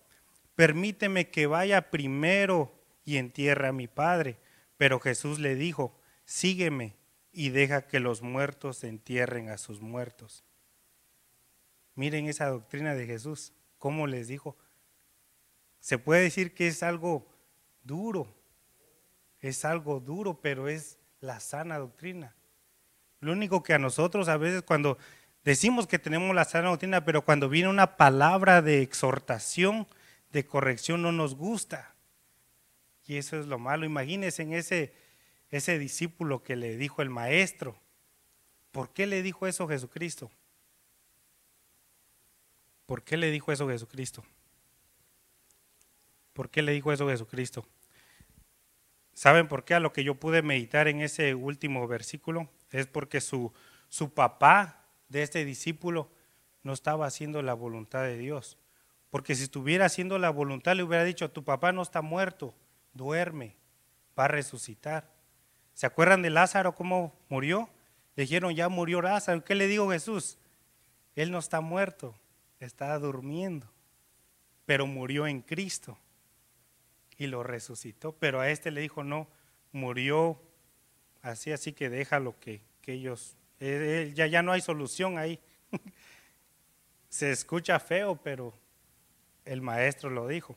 permíteme 0.54 1.30
que 1.30 1.46
vaya 1.46 1.90
primero 1.90 2.72
y 3.04 3.18
entierre 3.18 3.68
a 3.68 3.72
mi 3.72 3.88
Padre. 3.88 4.38
Pero 4.76 5.00
Jesús 5.00 5.38
le 5.38 5.54
dijo, 5.54 5.98
sígueme 6.24 6.96
y 7.32 7.50
deja 7.50 7.86
que 7.86 8.00
los 8.00 8.22
muertos 8.22 8.82
entierren 8.84 9.50
a 9.50 9.58
sus 9.58 9.80
muertos. 9.80 10.44
Miren 11.94 12.28
esa 12.28 12.48
doctrina 12.48 12.94
de 12.94 13.06
Jesús, 13.06 13.52
cómo 13.78 14.06
les 14.06 14.28
dijo. 14.28 14.56
Se 15.80 15.98
puede 15.98 16.22
decir 16.22 16.54
que 16.54 16.66
es 16.66 16.82
algo 16.82 17.26
duro, 17.84 18.34
es 19.40 19.64
algo 19.64 20.00
duro, 20.00 20.40
pero 20.40 20.68
es 20.68 20.98
la 21.20 21.40
sana 21.40 21.78
doctrina. 21.78 22.34
Lo 23.20 23.32
único 23.32 23.62
que 23.62 23.74
a 23.74 23.78
nosotros 23.78 24.28
a 24.28 24.36
veces 24.36 24.62
cuando 24.62 24.98
decimos 25.46 25.86
que 25.86 26.00
tenemos 26.00 26.34
la 26.34 26.44
sana 26.44 26.70
doctrina, 26.70 27.04
pero 27.04 27.24
cuando 27.24 27.48
viene 27.48 27.68
una 27.68 27.96
palabra 27.96 28.62
de 28.62 28.82
exhortación, 28.82 29.86
de 30.32 30.44
corrección, 30.44 31.02
no 31.02 31.12
nos 31.12 31.36
gusta. 31.36 31.94
Y 33.06 33.16
eso 33.16 33.38
es 33.38 33.46
lo 33.46 33.58
malo. 33.58 33.86
Imagínense 33.86 34.42
en 34.42 34.52
ese, 34.52 34.92
ese 35.50 35.78
discípulo 35.78 36.42
que 36.42 36.56
le 36.56 36.76
dijo 36.76 37.00
el 37.00 37.10
maestro. 37.10 37.78
¿Por 38.72 38.92
qué 38.92 39.06
le 39.06 39.22
dijo 39.22 39.46
eso 39.46 39.68
Jesucristo? 39.68 40.32
¿Por 42.84 43.04
qué 43.04 43.16
le 43.16 43.30
dijo 43.30 43.52
eso 43.52 43.68
Jesucristo? 43.68 44.24
¿Por 46.32 46.50
qué 46.50 46.60
le 46.60 46.72
dijo 46.72 46.92
eso 46.92 47.08
Jesucristo? 47.08 47.64
¿Saben 49.14 49.46
por 49.46 49.64
qué? 49.64 49.74
A 49.74 49.80
lo 49.80 49.92
que 49.92 50.02
yo 50.02 50.16
pude 50.16 50.42
meditar 50.42 50.88
en 50.88 51.00
ese 51.02 51.36
último 51.36 51.86
versículo 51.86 52.50
es 52.72 52.88
porque 52.88 53.20
su, 53.20 53.52
su 53.88 54.12
papá 54.12 54.85
de 55.08 55.22
este 55.22 55.44
discípulo 55.44 56.10
no 56.62 56.72
estaba 56.72 57.06
haciendo 57.06 57.42
la 57.42 57.54
voluntad 57.54 58.02
de 58.02 58.18
Dios. 58.18 58.58
Porque 59.10 59.34
si 59.34 59.44
estuviera 59.44 59.86
haciendo 59.86 60.18
la 60.18 60.30
voluntad, 60.30 60.74
le 60.76 60.82
hubiera 60.82 61.04
dicho, 61.04 61.30
tu 61.30 61.44
papá 61.44 61.72
no 61.72 61.82
está 61.82 62.02
muerto, 62.02 62.54
duerme, 62.92 63.56
va 64.18 64.24
a 64.24 64.28
resucitar. 64.28 65.10
¿Se 65.74 65.86
acuerdan 65.86 66.22
de 66.22 66.30
Lázaro 66.30 66.74
cómo 66.74 67.14
murió? 67.28 67.68
Le 68.16 68.22
dijeron, 68.22 68.54
ya 68.54 68.68
murió 68.68 69.02
Lázaro. 69.02 69.44
¿Qué 69.44 69.54
le 69.54 69.68
dijo 69.68 69.90
Jesús? 69.90 70.38
Él 71.14 71.30
no 71.30 71.38
está 71.38 71.60
muerto, 71.60 72.14
está 72.60 72.98
durmiendo, 72.98 73.66
pero 74.64 74.86
murió 74.86 75.26
en 75.26 75.40
Cristo 75.40 75.98
y 77.16 77.26
lo 77.26 77.42
resucitó. 77.42 78.12
Pero 78.12 78.40
a 78.40 78.50
este 78.50 78.70
le 78.70 78.80
dijo, 78.80 79.04
no, 79.04 79.28
murió 79.72 80.40
así, 81.22 81.52
así 81.52 81.72
que 81.72 81.88
déjalo 81.88 82.38
que, 82.40 82.62
que 82.82 82.92
ellos, 82.92 83.36
ya, 83.60 84.26
ya 84.26 84.42
no 84.42 84.52
hay 84.52 84.60
solución 84.60 85.18
ahí. 85.18 85.40
Se 87.08 87.30
escucha 87.30 87.78
feo, 87.80 88.16
pero 88.22 88.54
el 89.44 89.62
maestro 89.62 90.10
lo 90.10 90.28
dijo. 90.28 90.56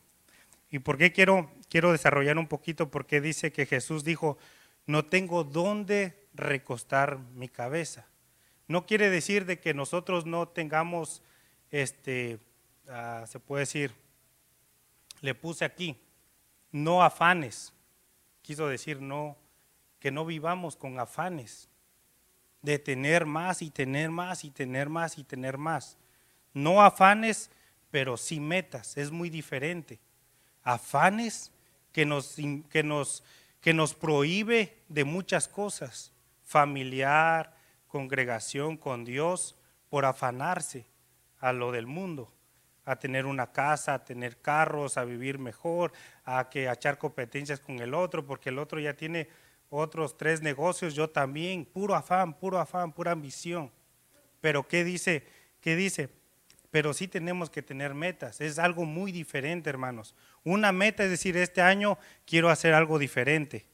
¿Y 0.70 0.80
por 0.80 0.98
qué 0.98 1.12
quiero, 1.12 1.52
quiero 1.70 1.92
desarrollar 1.92 2.38
un 2.38 2.48
poquito? 2.48 2.92
Porque 2.92 3.22
dice 3.22 3.52
que 3.52 3.66
Jesús 3.66 4.04
dijo, 4.04 4.38
no 4.86 5.06
tengo 5.06 5.44
dónde 5.44 6.28
recostar 6.34 7.20
mi 7.36 7.48
cabeza. 7.48 8.08
No 8.68 8.86
quiere 8.86 9.10
decir 9.10 9.46
de 9.46 9.60
que 9.60 9.74
nosotros 9.74 10.26
no 10.26 10.48
tengamos, 10.48 11.24
este, 11.72 12.40
ah, 12.88 13.26
se 13.28 13.40
puede 13.40 13.62
decir, 13.62 13.94
le 15.22 15.34
puse 15.34 15.66
aquí, 15.66 15.98
no 16.72 17.04
afanes. 17.04 17.74
Quiso 18.42 18.68
decir 18.68 19.02
no, 19.02 19.38
que 20.00 20.12
no 20.12 20.26
vivamos 20.26 20.76
con 20.76 21.00
afanes 21.00 21.70
de 22.62 22.80
tener 22.80 23.26
más 23.26 23.62
y 23.62 23.70
tener 23.70 24.10
más 24.10 24.44
y 24.44 24.52
tener 24.52 24.90
más 24.90 25.18
y 25.18 25.24
tener 25.24 25.58
más. 25.58 25.98
No 26.54 26.82
afanes, 26.82 27.50
pero 27.92 28.18
sí 28.18 28.40
metas, 28.40 28.98
es 28.98 29.12
muy 29.12 29.30
diferente. 29.30 30.00
Afanes 30.64 31.52
que 31.92 32.06
nos, 32.06 32.36
que 32.70 32.84
nos, 32.84 33.24
que 33.62 33.74
nos 33.74 33.94
prohíbe 33.94 34.78
de 34.88 35.04
muchas 35.04 35.48
cosas, 35.48 36.12
familiar, 36.44 37.56
congregación 37.88 38.78
con 38.78 39.06
Dios, 39.06 39.56
por 39.90 40.06
afanarse 40.06 40.86
a 41.40 41.54
lo 41.54 41.72
del 41.72 41.88
mundo 41.88 42.32
a 42.90 42.96
tener 42.96 43.28
una 43.28 43.52
casa, 43.52 43.94
a 43.94 44.04
tener 44.04 44.42
carros, 44.42 44.98
a 44.98 45.04
vivir 45.04 45.38
mejor, 45.38 45.92
a 46.26 46.50
que 46.50 46.68
a 46.68 46.74
echar 46.74 46.98
competencias 46.98 47.60
con 47.60 47.78
el 47.78 47.94
otro, 47.94 48.26
porque 48.26 48.50
el 48.50 48.58
otro 48.58 48.80
ya 48.80 48.96
tiene 48.96 49.30
otros 49.70 50.18
tres 50.18 50.42
negocios, 50.42 50.96
yo 50.96 51.10
también, 51.10 51.66
puro 51.66 51.96
afán, 51.96 52.34
puro 52.34 52.60
afán, 52.60 52.92
pura 52.92 53.12
ambición. 53.12 53.72
Pero 54.42 54.68
¿qué 54.68 54.84
dice? 54.84 55.24
¿Qué 55.62 55.76
dice? 55.76 56.10
Pero 56.72 56.94
sí 56.94 57.08
tenemos 57.08 57.50
que 57.50 57.62
tener 57.62 57.94
metas. 57.94 58.42
Es 58.42 58.60
algo 58.60 58.86
muy 58.86 59.12
diferente, 59.12 59.70
hermanos. 59.70 60.16
Una 60.44 60.72
meta 60.72 61.04
es 61.04 61.10
decir, 61.10 61.36
este 61.38 61.62
año 61.62 61.98
quiero 62.26 62.50
hacer 62.50 62.74
algo 62.74 63.00
diferente. 63.00 63.66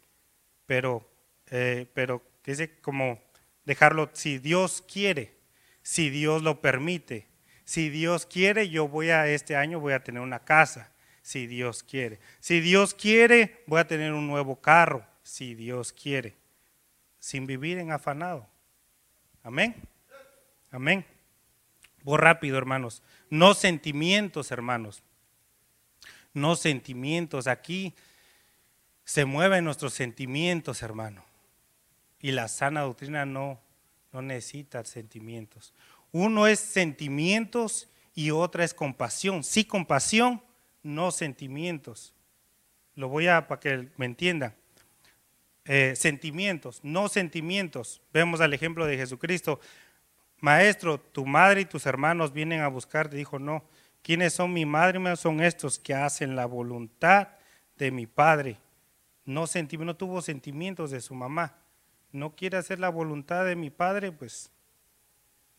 Pero, 0.65 1.07
eh, 1.51 1.87
pero 1.93 2.21
dice 2.43 2.79
como 2.79 3.21
dejarlo, 3.65 4.09
si 4.13 4.37
Dios 4.39 4.81
quiere, 4.81 5.35
si 5.81 6.09
Dios 6.09 6.41
lo 6.41 6.61
permite, 6.61 7.27
si 7.65 7.89
Dios 7.89 8.25
quiere, 8.25 8.69
yo 8.69 8.87
voy 8.87 9.09
a 9.09 9.27
este 9.27 9.55
año 9.55 9.79
voy 9.79 9.93
a 9.93 10.03
tener 10.03 10.21
una 10.21 10.39
casa, 10.39 10.91
si 11.21 11.47
Dios 11.47 11.83
quiere. 11.83 12.19
Si 12.39 12.61
Dios 12.61 12.93
quiere, 12.93 13.63
voy 13.67 13.79
a 13.79 13.87
tener 13.87 14.13
un 14.13 14.27
nuevo 14.27 14.61
carro, 14.61 15.05
si 15.25 15.55
Dios 15.55 15.91
quiere. 15.91 16.35
Sin 17.19 17.47
vivir 17.47 17.79
en 17.79 17.91
afanado. 17.91 18.47
Amén. 19.43 19.75
Amén. 20.71 21.03
Voy 22.03 22.19
rápido, 22.19 22.59
hermanos. 22.59 23.01
No 23.31 23.55
sentimientos, 23.55 24.51
hermanos. 24.51 25.01
No 26.31 26.55
sentimientos. 26.55 27.47
Aquí 27.47 27.95
se 29.03 29.25
mueven 29.25 29.65
nuestros 29.65 29.95
sentimientos, 29.95 30.83
hermano. 30.83 31.25
Y 32.19 32.31
la 32.31 32.47
sana 32.47 32.81
doctrina 32.81 33.25
no, 33.25 33.59
no 34.13 34.21
necesita 34.21 34.85
sentimientos. 34.85 35.73
Uno 36.11 36.45
es 36.45 36.59
sentimientos 36.59 37.89
y 38.13 38.29
otra 38.29 38.63
es 38.63 38.75
compasión. 38.75 39.43
Sí, 39.43 39.65
compasión, 39.65 40.43
no 40.83 41.09
sentimientos. 41.09 42.13
Lo 42.93 43.09
voy 43.09 43.27
a 43.27 43.47
para 43.47 43.59
que 43.59 43.89
me 43.97 44.05
entiendan. 44.05 44.53
Eh, 45.65 45.95
sentimientos, 45.95 46.79
no 46.83 47.09
sentimientos. 47.09 48.01
Vemos 48.13 48.41
al 48.41 48.53
ejemplo 48.53 48.85
de 48.85 48.97
Jesucristo. 48.97 49.59
Maestro, 50.39 50.99
tu 50.99 51.25
madre 51.25 51.61
y 51.61 51.65
tus 51.65 51.85
hermanos 51.85 52.31
vienen 52.33 52.61
a 52.61 52.67
buscarte. 52.67 53.17
Dijo, 53.17 53.39
no. 53.39 53.63
¿Quiénes 54.01 54.33
son 54.33 54.53
mi 54.53 54.65
madre? 54.65 54.99
Son 55.15 55.41
estos 55.41 55.79
que 55.79 55.95
hacen 55.95 56.35
la 56.35 56.45
voluntad 56.45 57.29
de 57.77 57.89
mi 57.89 58.05
padre. 58.05 58.59
No, 59.25 59.45
no 59.79 59.95
tuvo 59.95 60.21
sentimientos 60.21 60.91
de 60.91 61.01
su 61.01 61.15
mamá. 61.15 61.57
No 62.11 62.35
quiere 62.35 62.57
hacer 62.57 62.79
la 62.79 62.89
voluntad 62.89 63.45
de 63.45 63.55
mi 63.55 63.71
padre, 63.71 64.11
pues 64.11 64.51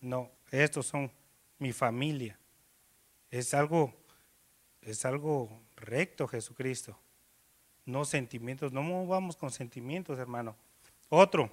no 0.00 0.30
estos 0.50 0.86
son 0.86 1.10
mi 1.58 1.72
familia. 1.72 2.38
Es 3.30 3.54
algo, 3.54 3.94
es 4.82 5.04
algo 5.04 5.50
recto 5.76 6.28
Jesucristo. 6.28 6.98
No 7.86 8.04
sentimientos, 8.04 8.72
no 8.72 9.06
vamos 9.06 9.36
con 9.36 9.50
sentimientos, 9.50 10.18
hermano. 10.18 10.56
Otro, 11.08 11.50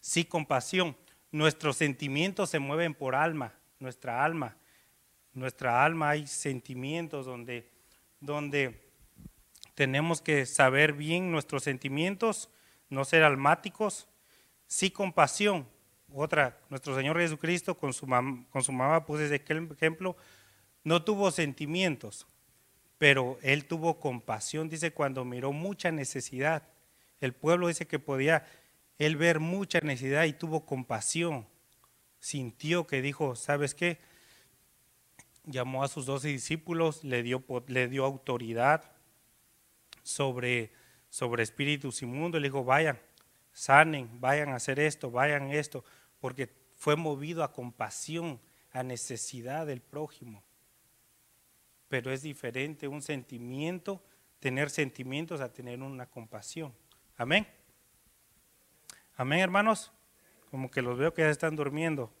sí 0.00 0.24
compasión. 0.24 0.96
Nuestros 1.32 1.76
sentimientos 1.76 2.50
se 2.50 2.58
mueven 2.58 2.94
por 2.94 3.14
alma, 3.14 3.52
nuestra 3.80 4.24
alma. 4.24 4.56
Nuestra 5.32 5.84
alma 5.84 6.10
hay 6.10 6.26
sentimientos 6.26 7.26
donde, 7.26 7.68
donde 8.20 8.86
tenemos 9.74 10.22
que 10.22 10.46
saber 10.46 10.92
bien 10.92 11.30
nuestros 11.30 11.64
sentimientos, 11.64 12.48
no 12.88 13.04
ser 13.04 13.22
almáticos. 13.22 14.08
Sí 14.66 14.90
compasión, 14.90 15.66
otra, 16.12 16.58
nuestro 16.70 16.96
Señor 16.96 17.18
Jesucristo 17.18 17.76
con 17.76 17.92
su, 17.92 18.06
con 18.06 18.62
su 18.62 18.72
mamá, 18.72 19.04
puse 19.04 19.26
ese 19.26 19.36
ejemplo, 19.36 20.16
no 20.84 21.02
tuvo 21.04 21.30
sentimientos, 21.30 22.26
pero 22.98 23.38
él 23.42 23.66
tuvo 23.66 24.00
compasión, 24.00 24.68
dice, 24.68 24.92
cuando 24.92 25.24
miró 25.24 25.52
mucha 25.52 25.90
necesidad. 25.90 26.62
El 27.20 27.32
pueblo 27.32 27.68
dice 27.68 27.86
que 27.86 27.98
podía 27.98 28.46
él 28.98 29.16
ver 29.16 29.40
mucha 29.40 29.80
necesidad 29.80 30.24
y 30.24 30.32
tuvo 30.32 30.64
compasión. 30.64 31.46
Sintió 32.18 32.86
que 32.86 33.02
dijo, 33.02 33.36
¿sabes 33.36 33.74
qué? 33.74 33.98
Llamó 35.44 35.84
a 35.84 35.88
sus 35.88 36.06
doce 36.06 36.28
discípulos, 36.28 37.04
le 37.04 37.22
dio, 37.22 37.44
le 37.68 37.88
dio 37.88 38.04
autoridad 38.04 38.90
sobre, 40.02 40.72
sobre 41.10 41.42
espíritus 41.42 42.02
inmundos, 42.02 42.40
le 42.40 42.48
dijo, 42.48 42.64
vayan, 42.64 42.98
sanen, 43.52 44.20
vayan 44.20 44.50
a 44.50 44.56
hacer 44.56 44.80
esto, 44.80 45.10
vayan 45.10 45.50
esto, 45.50 45.84
porque 46.18 46.50
fue 46.74 46.96
movido 46.96 47.44
a 47.44 47.52
compasión, 47.52 48.40
a 48.72 48.82
necesidad 48.82 49.66
del 49.66 49.80
prójimo. 49.80 50.42
Pero 51.88 52.12
es 52.12 52.22
diferente 52.22 52.88
un 52.88 53.02
sentimiento, 53.02 54.02
tener 54.40 54.70
sentimientos 54.70 55.40
a 55.40 55.52
tener 55.52 55.82
una 55.82 56.06
compasión. 56.06 56.74
Amén. 57.16 57.46
Amén, 59.16 59.40
hermanos. 59.40 59.92
Como 60.50 60.70
que 60.70 60.82
los 60.82 60.98
veo 60.98 61.14
que 61.14 61.22
ya 61.22 61.30
están 61.30 61.56
durmiendo. 61.56 62.12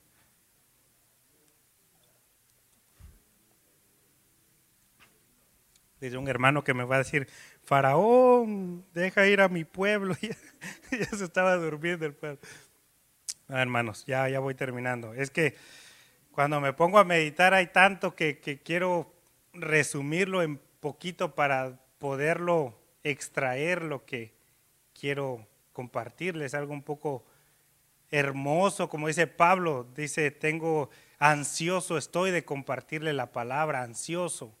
Dice 6.00 6.18
un 6.18 6.28
hermano 6.28 6.62
que 6.62 6.74
me 6.74 6.84
va 6.84 6.96
a 6.96 6.98
decir, 6.98 7.26
Faraón, 7.64 8.84
deja 8.92 9.26
ir 9.26 9.40
a 9.40 9.48
mi 9.48 9.64
pueblo. 9.64 10.14
ya, 10.20 11.06
se 11.16 11.24
estaba 11.24 11.56
durmiendo 11.56 12.06
el 12.06 12.14
pueblo. 12.14 12.38
Hermanos, 13.48 14.04
ya, 14.06 14.28
ya 14.28 14.40
voy 14.40 14.54
terminando. 14.54 15.14
Es 15.14 15.30
que 15.30 15.56
cuando 16.32 16.60
me 16.60 16.72
pongo 16.72 16.98
a 16.98 17.04
meditar 17.04 17.54
hay 17.54 17.68
tanto 17.68 18.14
que, 18.14 18.38
que 18.40 18.60
quiero 18.62 19.15
resumirlo 19.58 20.42
en 20.42 20.60
poquito 20.80 21.34
para 21.34 21.80
poderlo 21.98 22.78
extraer 23.02 23.82
lo 23.82 24.04
que 24.04 24.34
quiero 24.98 25.46
compartirles. 25.72 26.54
Algo 26.54 26.72
un 26.72 26.82
poco 26.82 27.24
hermoso, 28.10 28.88
como 28.88 29.08
dice 29.08 29.26
Pablo, 29.26 29.86
dice, 29.94 30.30
tengo 30.30 30.90
ansioso, 31.18 31.98
estoy 31.98 32.30
de 32.30 32.44
compartirle 32.44 33.12
la 33.12 33.32
palabra, 33.32 33.82
ansioso 33.82 34.54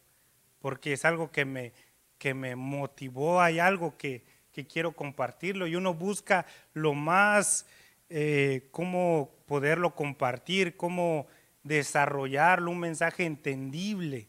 porque 0.66 0.94
es 0.94 1.04
algo 1.04 1.30
que 1.30 1.44
me, 1.44 1.72
que 2.18 2.34
me 2.34 2.56
motivó, 2.56 3.40
hay 3.40 3.60
algo 3.60 3.96
que, 3.96 4.24
quiero 4.72 4.90
compartirlo 4.90 5.68
y 5.68 5.76
uno 5.76 5.94
busca 5.94 6.44
lo 6.72 6.92
más, 6.92 7.66
eh, 8.08 8.66
cómo 8.72 9.30
poderlo 9.46 9.94
compartir, 9.94 10.76
cómo 10.76 11.28
desarrollarlo, 11.62 12.72
un 12.72 12.80
mensaje 12.80 13.26
entendible. 13.26 14.26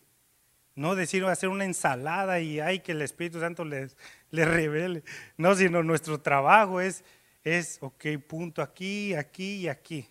No 0.78 0.94
decir 0.94 1.26
hacer 1.26 1.50
una 1.50 1.66
ensalada 1.66 2.40
y 2.40 2.60
hay 2.60 2.82
que 2.82 2.92
el 2.92 3.02
Espíritu 3.02 3.40
Santo 3.40 3.66
les, 3.66 3.98
les 4.30 4.48
revele. 4.48 5.04
No, 5.36 5.56
sino 5.56 5.82
nuestro 5.82 6.22
trabajo 6.22 6.80
es, 6.80 7.04
es, 7.44 7.80
ok, 7.82 8.06
punto 8.28 8.62
aquí, 8.62 9.16
aquí 9.16 9.62
y 9.62 9.70
aquí. 9.70 10.08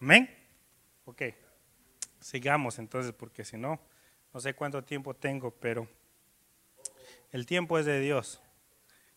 Amén. 0.00 0.32
Ok. 1.06 1.22
Sigamos 2.20 2.78
entonces, 2.78 3.12
porque 3.12 3.44
si 3.44 3.56
no... 3.56 3.80
No 4.32 4.38
sé 4.38 4.54
cuánto 4.54 4.84
tiempo 4.84 5.12
tengo, 5.12 5.50
pero 5.50 5.88
el 7.32 7.44
tiempo 7.44 7.76
es 7.76 7.84
de 7.84 7.98
Dios. 7.98 8.40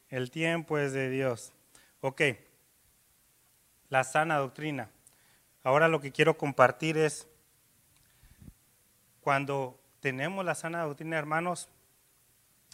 El 0.07 0.31
tiempo 0.31 0.79
es 0.79 0.91
de 0.91 1.11
Dios. 1.11 1.53
Ok. 2.01 2.21
La 3.89 4.03
sana 4.03 4.37
doctrina. 4.37 4.89
Ahora 5.61 5.87
lo 5.87 6.01
que 6.01 6.11
quiero 6.11 6.35
compartir 6.35 6.97
es, 6.97 7.27
cuando 9.21 9.79
tenemos 9.99 10.45
la 10.45 10.55
sana 10.55 10.83
doctrina, 10.83 11.17
hermanos, 11.17 11.69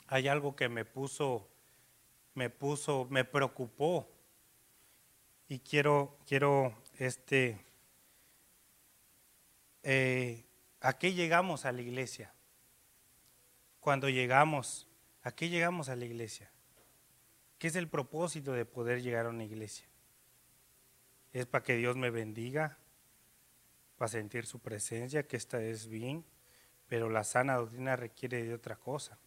hay 0.08 0.28
algo 0.28 0.56
que 0.56 0.70
me 0.70 0.86
puso, 0.86 1.48
me 2.34 2.50
puso, 2.50 3.08
me 3.10 3.26
preocupó. 3.26 4.08
Y 5.48 5.60
quiero, 5.60 6.18
quiero, 6.28 6.76
este, 6.98 7.64
eh, 9.84 10.46
¿a 10.82 10.98
qué 10.98 11.14
llegamos 11.14 11.66
a 11.66 11.72
la 11.72 11.82
iglesia? 11.82 12.36
cuando 13.86 14.10
llegamos, 14.10 14.88
¿a 15.22 15.32
qué 15.32 15.48
llegamos 15.48 15.90
a 15.90 15.96
la 15.96 16.06
iglesia? 16.06 16.50
¿Qué 17.60 17.68
es 17.68 17.76
el 17.76 17.88
propósito 17.88 18.52
de 18.54 18.66
poder 18.66 19.04
llegar 19.04 19.28
a 19.28 19.30
una 19.30 19.44
iglesia? 19.44 19.86
¿Es 21.32 21.46
para 21.46 21.64
que 21.64 21.76
Dios 21.76 21.96
me 21.96 22.10
bendiga? 22.10 22.80
¿Para 23.96 24.10
sentir 24.10 24.48
su 24.48 24.58
presencia? 24.58 25.28
Que 25.28 25.38
esta 25.38 25.62
es 25.62 25.88
bien, 25.88 26.26
pero 26.88 27.10
la 27.10 27.24
sana 27.24 27.56
doctrina 27.56 27.96
requiere 27.96 28.44
de 28.44 28.54
otra 28.54 28.76
cosa. 28.76 29.18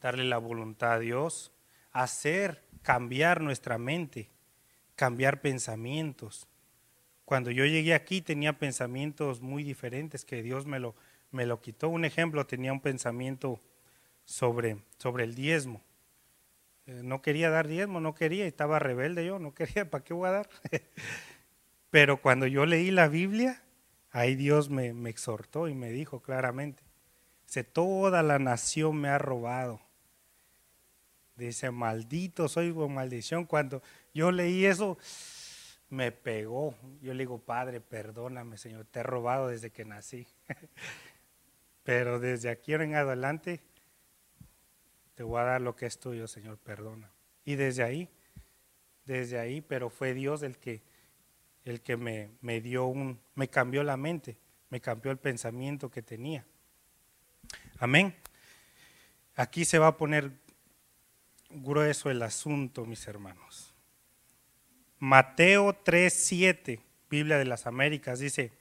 Darle 0.00 0.24
la 0.24 0.38
voluntad 0.38 0.92
a 0.92 0.98
Dios, 0.98 1.52
hacer 1.92 2.62
cambiar 2.82 3.40
nuestra 3.40 3.78
mente, 3.78 4.30
cambiar 4.94 5.40
pensamientos. 5.40 6.46
Cuando 7.24 7.50
yo 7.50 7.64
llegué 7.64 7.94
aquí 7.94 8.20
tenía 8.20 8.58
pensamientos 8.58 9.40
muy 9.40 9.64
diferentes 9.64 10.24
que 10.24 10.42
Dios 10.42 10.66
me 10.66 10.78
lo, 10.78 10.94
me 11.30 11.46
lo 11.46 11.60
quitó. 11.60 11.88
Un 11.88 12.04
ejemplo, 12.04 12.46
tenía 12.46 12.72
un 12.72 12.80
pensamiento 12.80 13.60
sobre, 14.24 14.78
sobre 14.98 15.24
el 15.24 15.34
diezmo. 15.34 15.82
Eh, 16.86 17.00
no 17.02 17.22
quería 17.22 17.50
dar 17.50 17.66
diezmo, 17.66 18.00
no 18.00 18.14
quería, 18.14 18.46
estaba 18.46 18.78
rebelde 18.78 19.26
yo, 19.26 19.38
no 19.38 19.54
quería, 19.54 19.90
¿para 19.90 20.04
qué 20.04 20.14
voy 20.14 20.28
a 20.28 20.32
dar? 20.32 20.48
Pero 21.90 22.20
cuando 22.20 22.46
yo 22.46 22.66
leí 22.66 22.90
la 22.90 23.08
Biblia, 23.08 23.62
ahí 24.16 24.34
Dios 24.34 24.70
me, 24.70 24.94
me 24.94 25.10
exhortó 25.10 25.68
y 25.68 25.74
me 25.74 25.90
dijo 25.90 26.20
claramente, 26.20 26.82
dice, 27.46 27.64
toda 27.64 28.22
la 28.22 28.38
nación 28.38 28.96
me 28.96 29.08
ha 29.08 29.18
robado. 29.18 29.80
Dice, 31.36 31.70
maldito 31.70 32.48
soy 32.48 32.72
con 32.72 32.94
maldición. 32.94 33.44
Cuando 33.44 33.82
yo 34.14 34.32
leí 34.32 34.64
eso, 34.64 34.96
me 35.90 36.12
pegó. 36.12 36.74
Yo 37.02 37.12
le 37.12 37.24
digo, 37.24 37.38
Padre, 37.38 37.82
perdóname, 37.82 38.56
Señor, 38.56 38.86
te 38.86 39.00
he 39.00 39.02
robado 39.02 39.48
desde 39.48 39.70
que 39.70 39.84
nací. 39.84 40.26
Pero 41.84 42.18
desde 42.18 42.48
aquí 42.48 42.72
en 42.72 42.94
adelante 42.94 43.60
te 45.14 45.22
voy 45.22 45.40
a 45.40 45.44
dar 45.44 45.60
lo 45.60 45.76
que 45.76 45.84
es 45.84 46.00
tuyo, 46.00 46.26
Señor, 46.26 46.56
perdona. 46.56 47.10
Y 47.44 47.56
desde 47.56 47.82
ahí, 47.82 48.08
desde 49.04 49.38
ahí, 49.38 49.60
pero 49.60 49.88
fue 49.88 50.14
Dios 50.14 50.42
el 50.42 50.58
que, 50.58 50.82
el 51.66 51.82
que 51.82 51.96
me, 51.96 52.30
me 52.40 52.60
dio 52.60 52.86
un, 52.86 53.20
me 53.34 53.48
cambió 53.48 53.82
la 53.82 53.96
mente, 53.96 54.38
me 54.70 54.80
cambió 54.80 55.10
el 55.10 55.18
pensamiento 55.18 55.90
que 55.90 56.00
tenía. 56.00 56.46
Amén. 57.78 58.14
Aquí 59.34 59.64
se 59.64 59.78
va 59.78 59.88
a 59.88 59.96
poner 59.96 60.30
grueso 61.50 62.08
el 62.08 62.22
asunto, 62.22 62.86
mis 62.86 63.06
hermanos. 63.08 63.74
Mateo 64.98 65.74
3:7, 65.84 66.80
Biblia 67.10 67.36
de 67.36 67.44
las 67.44 67.66
Américas, 67.66 68.20
dice, 68.20 68.52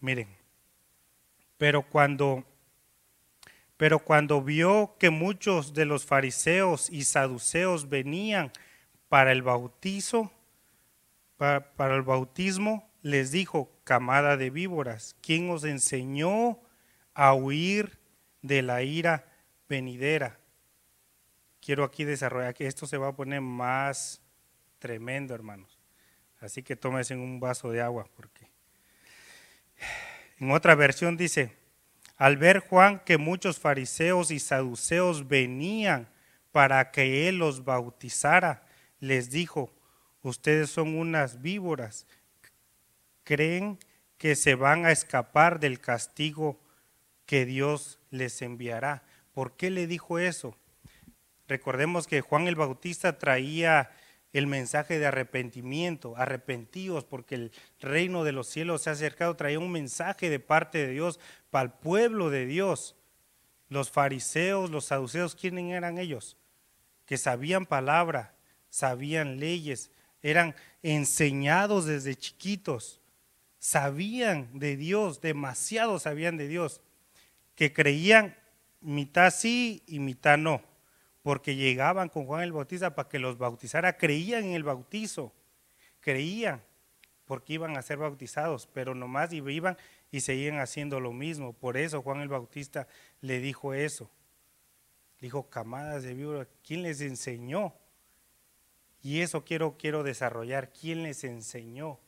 miren, 0.00 0.28
pero 1.58 1.82
cuando 1.82 2.44
pero 3.76 3.98
cuando 3.98 4.40
vio 4.40 4.94
que 5.00 5.10
muchos 5.10 5.74
de 5.74 5.84
los 5.84 6.06
fariseos 6.06 6.88
y 6.90 7.02
saduceos 7.02 7.88
venían 7.88 8.52
para 9.08 9.32
el 9.32 9.42
bautizo, 9.42 10.30
para, 11.36 11.94
el 11.94 12.02
bautismo, 12.02 12.90
les 13.02 13.30
dijo, 13.30 13.70
camada 13.84 14.36
de 14.36 14.50
víboras, 14.50 15.16
¿quién 15.20 15.50
os 15.50 15.64
enseñó 15.64 16.60
a 17.12 17.34
huir 17.34 17.98
de 18.42 18.62
la 18.62 18.82
ira 18.82 19.26
venidera? 19.68 20.38
Quiero 21.60 21.84
aquí 21.84 22.04
desarrollar 22.04 22.54
que 22.54 22.66
esto 22.66 22.86
se 22.86 22.98
va 22.98 23.08
a 23.08 23.16
poner 23.16 23.40
más 23.40 24.22
tremendo, 24.78 25.34
hermanos. 25.34 25.78
Así 26.40 26.62
que 26.62 26.76
tómense 26.76 27.14
un 27.16 27.40
vaso 27.40 27.70
de 27.70 27.80
agua, 27.80 28.06
porque 28.14 28.50
en 30.38 30.50
otra 30.50 30.74
versión 30.74 31.16
dice, 31.16 31.56
al 32.16 32.36
ver 32.36 32.60
Juan 32.60 33.00
que 33.00 33.18
muchos 33.18 33.58
fariseos 33.58 34.30
y 34.30 34.38
saduceos 34.38 35.26
venían 35.26 36.08
para 36.52 36.90
que 36.90 37.28
él 37.28 37.38
los 37.38 37.64
bautizara, 37.64 38.66
les 39.00 39.30
dijo, 39.30 39.73
ustedes 40.28 40.70
son 40.70 40.96
unas 40.96 41.40
víboras, 41.42 42.06
creen 43.22 43.78
que 44.18 44.36
se 44.36 44.54
van 44.54 44.86
a 44.86 44.92
escapar 44.92 45.60
del 45.60 45.80
castigo 45.80 46.58
que 47.26 47.44
Dios 47.44 47.98
les 48.10 48.42
enviará. 48.42 49.02
¿Por 49.32 49.56
qué 49.56 49.70
le 49.70 49.86
dijo 49.86 50.18
eso? 50.18 50.56
Recordemos 51.46 52.06
que 52.06 52.20
Juan 52.20 52.48
el 52.48 52.56
Bautista 52.56 53.18
traía 53.18 53.90
el 54.32 54.46
mensaje 54.46 54.98
de 54.98 55.06
arrepentimiento, 55.06 56.16
arrepentidos 56.16 57.04
porque 57.04 57.36
el 57.36 57.52
reino 57.80 58.24
de 58.24 58.32
los 58.32 58.48
cielos 58.48 58.82
se 58.82 58.90
ha 58.90 58.94
acercado, 58.94 59.36
traía 59.36 59.58
un 59.58 59.70
mensaje 59.70 60.28
de 60.28 60.40
parte 60.40 60.78
de 60.78 60.92
Dios 60.92 61.20
para 61.50 61.66
el 61.66 61.70
pueblo 61.70 62.30
de 62.30 62.46
Dios. 62.46 62.96
Los 63.68 63.90
fariseos, 63.90 64.70
los 64.70 64.86
saduceos, 64.86 65.34
¿quiénes 65.34 65.72
eran 65.72 65.98
ellos? 65.98 66.36
Que 67.06 67.16
sabían 67.16 67.66
palabra, 67.66 68.34
sabían 68.70 69.38
leyes, 69.38 69.90
eran 70.24 70.56
enseñados 70.82 71.86
desde 71.86 72.16
chiquitos, 72.16 73.00
sabían 73.60 74.58
de 74.58 74.76
Dios, 74.76 75.20
demasiado 75.20 76.00
sabían 76.00 76.36
de 76.36 76.48
Dios, 76.48 76.80
que 77.54 77.72
creían 77.72 78.36
mitad 78.80 79.30
sí 79.30 79.84
y 79.86 80.00
mitad 80.00 80.36
no 80.36 80.60
porque 81.24 81.56
llegaban 81.56 82.10
con 82.10 82.26
Juan 82.26 82.42
el 82.42 82.52
Bautista 82.52 82.94
para 82.94 83.08
que 83.08 83.18
los 83.18 83.38
bautizara, 83.38 83.96
creían 83.96 84.44
en 84.44 84.52
el 84.52 84.62
bautizo, 84.62 85.32
creían 86.00 86.62
porque 87.24 87.54
iban 87.54 87.78
a 87.78 87.82
ser 87.82 87.96
bautizados, 87.96 88.66
pero 88.66 88.94
nomás 88.94 89.32
iban 89.32 89.78
y 90.10 90.20
seguían 90.20 90.58
haciendo 90.58 91.00
lo 91.00 91.14
mismo. 91.14 91.54
Por 91.54 91.78
eso 91.78 92.02
Juan 92.02 92.20
el 92.20 92.28
Bautista 92.28 92.86
le 93.22 93.40
dijo 93.40 93.72
eso. 93.72 94.10
Dijo, 95.18 95.48
camadas 95.48 96.02
de 96.02 96.12
víboras, 96.12 96.46
¿quién 96.62 96.82
les 96.82 97.00
enseñó? 97.00 97.72
Y 99.04 99.20
eso 99.20 99.44
quiero, 99.44 99.76
quiero 99.76 100.02
desarrollar. 100.02 100.72
¿Quién 100.72 101.02
les 101.02 101.24
enseñó? 101.24 102.00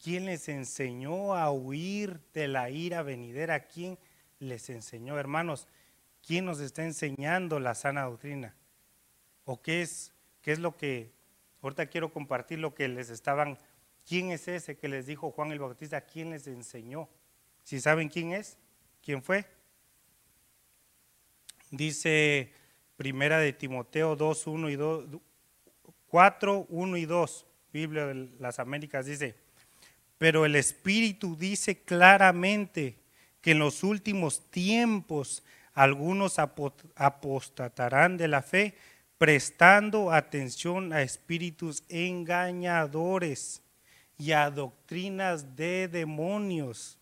¿Quién 0.00 0.24
les 0.24 0.48
enseñó 0.48 1.34
a 1.34 1.50
huir 1.50 2.20
de 2.32 2.46
la 2.46 2.70
ira 2.70 3.02
venidera? 3.02 3.66
¿Quién 3.66 3.98
les 4.38 4.70
enseñó, 4.70 5.18
hermanos? 5.18 5.66
¿Quién 6.24 6.44
nos 6.44 6.60
está 6.60 6.84
enseñando 6.84 7.58
la 7.58 7.74
sana 7.74 8.04
doctrina? 8.04 8.54
¿O 9.44 9.60
qué 9.60 9.82
es, 9.82 10.14
qué 10.42 10.52
es 10.52 10.60
lo 10.60 10.76
que, 10.76 11.10
ahorita 11.60 11.86
quiero 11.86 12.12
compartir 12.12 12.60
lo 12.60 12.72
que 12.72 12.86
les 12.86 13.10
estaban, 13.10 13.58
¿quién 14.06 14.30
es 14.30 14.46
ese 14.46 14.76
que 14.76 14.88
les 14.88 15.06
dijo 15.06 15.32
Juan 15.32 15.50
el 15.50 15.58
Bautista? 15.58 16.02
¿Quién 16.02 16.30
les 16.30 16.46
enseñó? 16.46 17.08
Si 17.64 17.80
saben 17.80 18.08
quién 18.08 18.30
es, 18.30 18.58
quién 19.02 19.24
fue. 19.24 19.44
Dice 21.72 22.52
Primera 22.96 23.40
de 23.40 23.52
Timoteo 23.52 24.14
2, 24.14 24.46
1 24.46 24.70
y 24.70 24.76
2, 24.76 25.20
4, 26.10 26.66
1 26.68 26.96
y 26.96 27.06
2, 27.06 27.46
Biblia 27.72 28.06
de 28.06 28.28
las 28.40 28.58
Américas 28.58 29.06
dice, 29.06 29.36
pero 30.18 30.44
el 30.44 30.56
Espíritu 30.56 31.36
dice 31.36 31.82
claramente 31.82 32.96
que 33.40 33.52
en 33.52 33.60
los 33.60 33.84
últimos 33.84 34.50
tiempos 34.50 35.42
algunos 35.72 36.38
apostatarán 36.38 38.16
de 38.16 38.28
la 38.28 38.42
fe, 38.42 38.74
prestando 39.18 40.12
atención 40.12 40.92
a 40.92 41.02
espíritus 41.02 41.84
engañadores 41.88 43.62
y 44.18 44.32
a 44.32 44.50
doctrinas 44.50 45.56
de 45.56 45.88
demonios, 45.88 46.98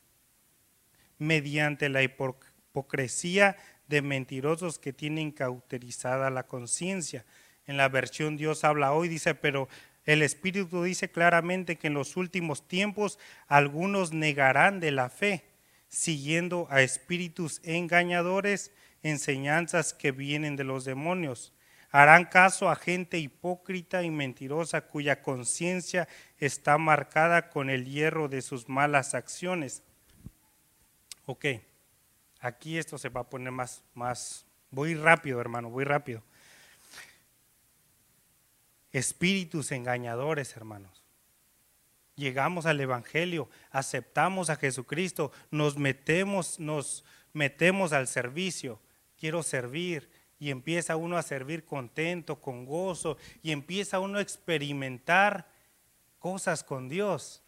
mediante 1.19 1.89
la 1.89 2.03
hipocresía 2.03 3.57
de 3.89 4.03
mentirosos 4.03 4.79
que 4.79 4.93
tienen 4.93 5.33
cauterizada 5.33 6.31
la 6.31 6.47
conciencia. 6.47 7.25
En 7.69 7.77
la 7.77 7.89
versión 7.89 8.37
Dios 8.37 8.65
habla 8.65 8.93
hoy, 8.93 9.07
dice, 9.07 9.37
pero 9.37 9.69
el 10.05 10.23
Espíritu 10.23 10.83
dice 10.83 11.11
claramente 11.11 11.77
que 11.77 11.87
en 11.87 11.95
los 11.95 12.17
últimos 12.17 12.67
tiempos 12.67 13.21
algunos 13.47 14.13
negarán 14.13 14.81
de 14.81 14.91
la 14.91 15.09
fe 15.11 15.45
siguiendo 15.89 16.67
a 16.71 16.83
espíritus 16.83 17.61
engañadores, 17.65 18.73
enseñanzas 19.03 19.95
que 19.95 20.13
vienen 20.13 20.57
de 20.57 20.65
los 20.65 20.85
demonios. 20.85 21.53
Harán 21.91 22.27
caso 22.27 22.69
a 22.69 22.77
gente 22.77 23.19
hipócrita 23.19 24.03
y 24.03 24.11
mentirosa 24.11 24.83
cuya 24.83 25.23
conciencia 25.23 26.07
está 26.39 26.77
marcada 26.77 27.49
con 27.49 27.71
el 27.71 27.87
hierro 27.87 28.29
de 28.29 28.43
sus 28.43 28.69
malas 28.69 29.15
acciones. 29.15 29.83
Ok, 31.25 31.47
aquí 32.41 32.77
esto 32.77 32.99
se 32.99 33.09
va 33.09 33.23
a 33.23 33.31
poner 33.31 33.53
más, 33.53 33.83
más, 33.95 34.45
voy 34.71 34.95
rápido 34.95 35.41
hermano, 35.41 35.71
voy 35.71 35.85
rápido. 35.85 36.23
Espíritus 38.99 39.73
engañadores, 39.73 40.57
hermanos 40.57 40.99
llegamos 42.19 42.67
al 42.67 42.81
Evangelio, 42.81 43.49
aceptamos 43.71 44.51
a 44.51 44.57
Jesucristo, 44.57 45.33
nos 45.51 45.79
metemos, 45.79 46.59
nos 46.59 47.05
metemos 47.33 47.93
al 47.93 48.09
servicio. 48.09 48.81
Quiero 49.19 49.43
servir. 49.43 50.11
Y 50.41 50.51
empieza 50.51 50.95
uno 50.95 51.17
a 51.17 51.23
servir 51.23 51.65
contento, 51.65 52.41
con 52.41 52.65
gozo, 52.65 53.17
y 53.43 53.51
empieza 53.51 53.99
uno 53.99 54.19
a 54.19 54.23
experimentar 54.23 55.49
cosas 56.21 56.63
con 56.63 56.89
Dios. 56.89 57.43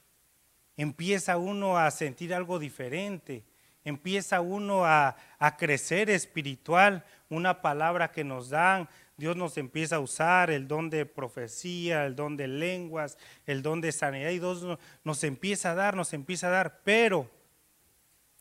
Empieza 0.76 1.36
uno 1.36 1.78
a 1.78 1.88
sentir 1.92 2.34
algo 2.34 2.58
diferente. 2.58 3.44
Empieza 3.84 4.40
uno 4.40 4.84
a, 4.84 5.16
a 5.38 5.56
crecer 5.56 6.10
espiritual. 6.10 7.04
Una 7.28 7.62
palabra 7.62 8.10
que 8.10 8.24
nos 8.24 8.50
dan, 8.50 8.88
Dios 9.21 9.37
nos 9.37 9.58
empieza 9.58 9.96
a 9.96 10.00
usar 10.00 10.50
el 10.50 10.66
don 10.66 10.88
de 10.88 11.04
profecía, 11.04 12.06
el 12.06 12.16
don 12.16 12.38
de 12.38 12.48
lenguas, 12.48 13.18
el 13.44 13.60
don 13.60 13.83
de 13.83 13.92
sanidad, 13.92 14.31
y 14.31 14.38
Dios 14.38 14.79
nos 15.04 15.25
empieza 15.25 15.73
a 15.73 15.75
dar, 15.75 15.94
nos 15.94 16.14
empieza 16.14 16.46
a 16.46 16.50
dar, 16.50 16.81
pero, 16.85 17.31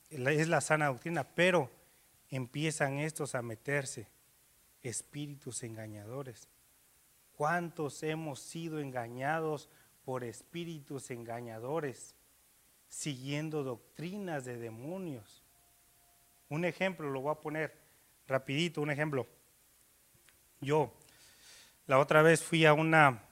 es 0.10 0.48
la 0.48 0.62
sana 0.62 0.88
doctrina, 0.88 1.26
pero 1.36 1.70
empiezan 2.30 2.98
estos 2.98 3.36
a 3.36 3.42
meterse, 3.42 4.08
espíritus 4.82 5.64
engañadores. 5.64 6.48
¿Cuántos 7.34 8.02
hemos 8.02 8.40
sido 8.40 8.80
engañados 8.80 9.68
por 10.06 10.24
espíritus 10.24 11.12
engañadores, 11.12 12.16
siguiendo 12.88 13.64
doctrinas 13.64 14.46
de 14.46 14.58
demonios? 14.58 15.44
Un 16.48 16.64
ejemplo, 16.64 17.10
lo 17.12 17.20
voy 17.20 17.34
a 17.34 17.42
poner 17.42 17.78
rapidito, 18.28 18.82
un 18.82 18.92
ejemplo. 18.92 19.28
Yo, 20.62 20.94
la 21.88 22.00
otra 22.00 22.22
vez 22.22 22.44
fui 22.44 22.66
a 22.66 22.74
una, 22.74 23.24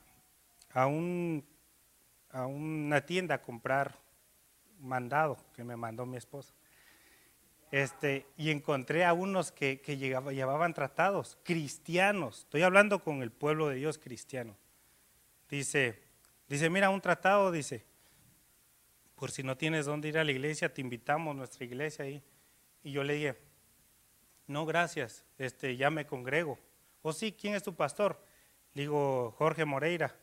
a 0.71 0.87
un, 0.87 1.45
a 2.29 2.45
una 2.45 3.05
tienda 3.05 3.35
a 3.35 3.41
comprar 3.41 3.97
mandado 4.79 5.37
que 5.53 5.63
me 5.63 5.75
mandó 5.75 6.05
mi 6.05 6.17
esposa. 6.17 6.53
Este, 7.69 8.25
y 8.37 8.49
encontré 8.49 9.03
a 9.03 9.11
unos 9.11 9.51
que, 9.51 9.81
que 9.81 9.97
llevaban 9.97 10.73
tratados, 10.73 11.37
cristianos. 11.43 12.39
Estoy 12.39 12.61
hablando 12.61 13.03
con 13.03 13.21
el 13.21 13.31
pueblo 13.31 13.67
de 13.67 13.75
Dios 13.75 13.97
cristiano. 13.97 14.55
Dice, 15.49 16.01
dice, 16.47 16.69
mira, 16.69 16.89
un 16.89 17.01
tratado, 17.01 17.51
dice, 17.51 17.83
por 19.15 19.31
si 19.31 19.43
no 19.43 19.57
tienes 19.57 19.85
dónde 19.85 20.07
ir 20.07 20.17
a 20.17 20.23
la 20.23 20.31
iglesia, 20.31 20.73
te 20.73 20.79
invitamos 20.79 21.31
a 21.31 21.37
nuestra 21.37 21.65
iglesia 21.65 22.05
ahí. 22.05 22.23
Y 22.83 22.91
yo 22.91 23.03
le 23.03 23.15
dije, 23.15 23.37
no, 24.47 24.65
gracias, 24.65 25.25
este, 25.37 25.75
ya 25.75 25.89
me 25.89 26.05
congrego. 26.05 26.57
Oh, 27.07 27.13
sí, 27.13 27.31
¿quién 27.31 27.55
es 27.55 27.63
tu 27.63 27.73
pastor? 27.73 28.19
Le 28.73 28.81
digo, 28.81 29.33
Jorge 29.37 29.63
Moreira. 29.63 30.13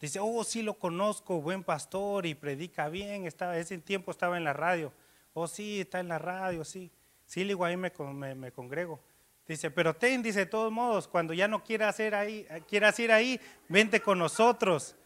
Dice, 0.00 0.18
oh, 0.20 0.42
sí 0.42 0.60
lo 0.60 0.74
conozco, 0.74 1.40
buen 1.40 1.62
pastor 1.62 2.26
y 2.26 2.34
predica 2.34 2.88
bien. 2.88 3.28
Estaba, 3.28 3.56
ese 3.56 3.78
tiempo 3.78 4.10
estaba 4.10 4.36
en 4.36 4.42
la 4.42 4.52
radio. 4.52 4.92
Oh, 5.34 5.46
sí, 5.46 5.82
está 5.82 6.00
en 6.00 6.08
la 6.08 6.18
radio, 6.18 6.64
sí. 6.64 6.90
Sí, 7.26 7.42
le 7.42 7.50
digo, 7.50 7.64
ahí 7.64 7.76
me, 7.76 7.92
me, 8.34 8.50
congrego. 8.50 8.98
Dice, 9.46 9.70
pero 9.70 9.94
ten, 9.94 10.20
dice, 10.20 10.40
de 10.40 10.46
todos 10.46 10.72
modos, 10.72 11.06
cuando 11.06 11.32
ya 11.32 11.46
no 11.46 11.62
quieras 11.62 12.00
ir 12.00 12.16
ahí, 12.16 12.44
quieras 12.66 12.98
ir 12.98 13.12
ahí, 13.12 13.40
vente 13.68 14.00
con 14.00 14.18
nosotros. 14.18 14.96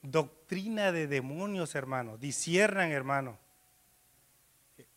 Doctrina 0.00 0.92
de 0.92 1.06
demonios, 1.06 1.74
hermano. 1.74 2.16
Disiernan, 2.16 2.90
hermano. 2.90 3.36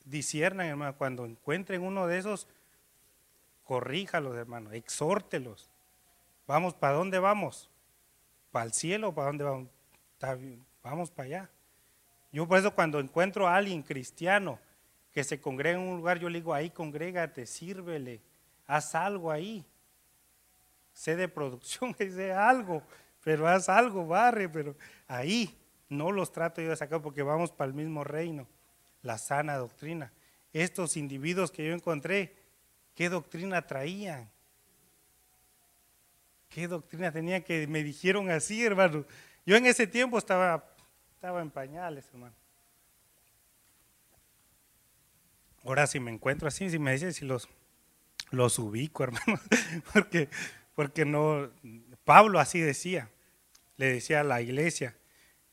Disiernan, 0.05 0.67
hermano. 0.67 0.95
Cuando 0.95 1.25
encuentren 1.25 1.81
uno 1.81 2.07
de 2.07 2.19
esos, 2.19 2.47
corríjalos, 3.69 4.35
hermano. 4.35 4.71
Exhórtelos. 4.71 5.69
Vamos, 6.47 6.73
¿para 6.73 6.95
dónde 6.95 7.19
vamos? 7.19 7.69
¿Para 8.49 8.65
el 8.65 8.73
cielo? 8.73 9.13
¿Para 9.13 9.27
dónde 9.27 9.43
vamos? 9.43 9.69
Vamos 10.81 11.11
para 11.11 11.25
allá. 11.27 11.49
Yo 12.31 12.47
por 12.47 12.57
eso 12.57 12.73
cuando 12.73 12.99
encuentro 12.99 13.47
a 13.47 13.55
alguien 13.55 13.83
cristiano 13.83 14.57
que 15.11 15.23
se 15.23 15.39
congrega 15.39 15.77
en 15.77 15.87
un 15.87 15.97
lugar, 15.97 16.17
yo 16.17 16.29
le 16.29 16.39
digo, 16.39 16.51
ahí 16.51 16.71
congrégate, 16.71 17.45
sírvele, 17.45 18.23
haz 18.65 18.95
algo 18.95 19.29
ahí. 19.29 19.63
Sé 20.91 21.15
de 21.15 21.27
producción, 21.27 21.95
sé 21.99 22.33
algo, 22.33 22.81
pero 23.23 23.47
haz 23.47 23.69
algo, 23.69 24.07
barre, 24.07 24.49
pero 24.49 24.75
ahí 25.07 25.55
no 25.89 26.11
los 26.11 26.31
trato 26.31 26.59
yo 26.59 26.71
de 26.71 26.75
sacar 26.75 27.03
porque 27.03 27.21
vamos 27.21 27.51
para 27.51 27.67
el 27.67 27.75
mismo 27.75 28.03
reino, 28.03 28.47
la 29.03 29.19
sana 29.19 29.57
doctrina. 29.57 30.11
Estos 30.53 30.97
individuos 30.97 31.51
que 31.51 31.67
yo 31.67 31.75
encontré, 31.75 32.38
¿qué 32.95 33.09
doctrina 33.09 33.65
traían? 33.65 34.29
¿Qué 36.49 36.67
doctrina 36.67 37.11
tenía 37.11 37.43
que 37.43 37.67
me 37.67 37.83
dijeron 37.83 38.29
así, 38.31 38.63
hermano? 38.63 39.05
Yo 39.45 39.55
en 39.55 39.65
ese 39.65 39.87
tiempo 39.87 40.17
estaba, 40.17 40.63
estaba 41.15 41.41
en 41.41 41.51
pañales, 41.51 42.07
hermano. 42.11 42.35
Ahora 45.63 45.87
si 45.87 45.99
me 45.99 46.11
encuentro 46.11 46.47
así, 46.47 46.69
si 46.69 46.79
me 46.79 46.91
dicen 46.93 47.13
si 47.13 47.25
los, 47.25 47.47
los 48.31 48.57
ubico, 48.59 49.03
hermano, 49.05 49.39
porque, 49.93 50.29
porque 50.75 51.05
no, 51.05 51.49
Pablo 52.03 52.39
así 52.39 52.59
decía, 52.59 53.09
le 53.77 53.93
decía 53.93 54.21
a 54.21 54.23
la 54.23 54.41
iglesia, 54.41 54.95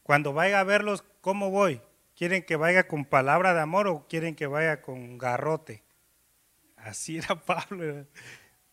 cuando 0.02 0.32
vaya 0.32 0.60
a 0.60 0.64
verlos, 0.64 1.04
¿cómo 1.20 1.50
voy? 1.50 1.80
¿Quieren 2.16 2.42
que 2.42 2.56
vaya 2.56 2.88
con 2.88 3.04
palabra 3.04 3.52
de 3.52 3.60
amor 3.60 3.88
o 3.88 4.06
quieren 4.08 4.34
que 4.34 4.46
vaya 4.46 4.80
con 4.80 5.18
garrote? 5.18 5.82
Así 6.86 7.18
era 7.18 7.34
Pablo 7.44 8.06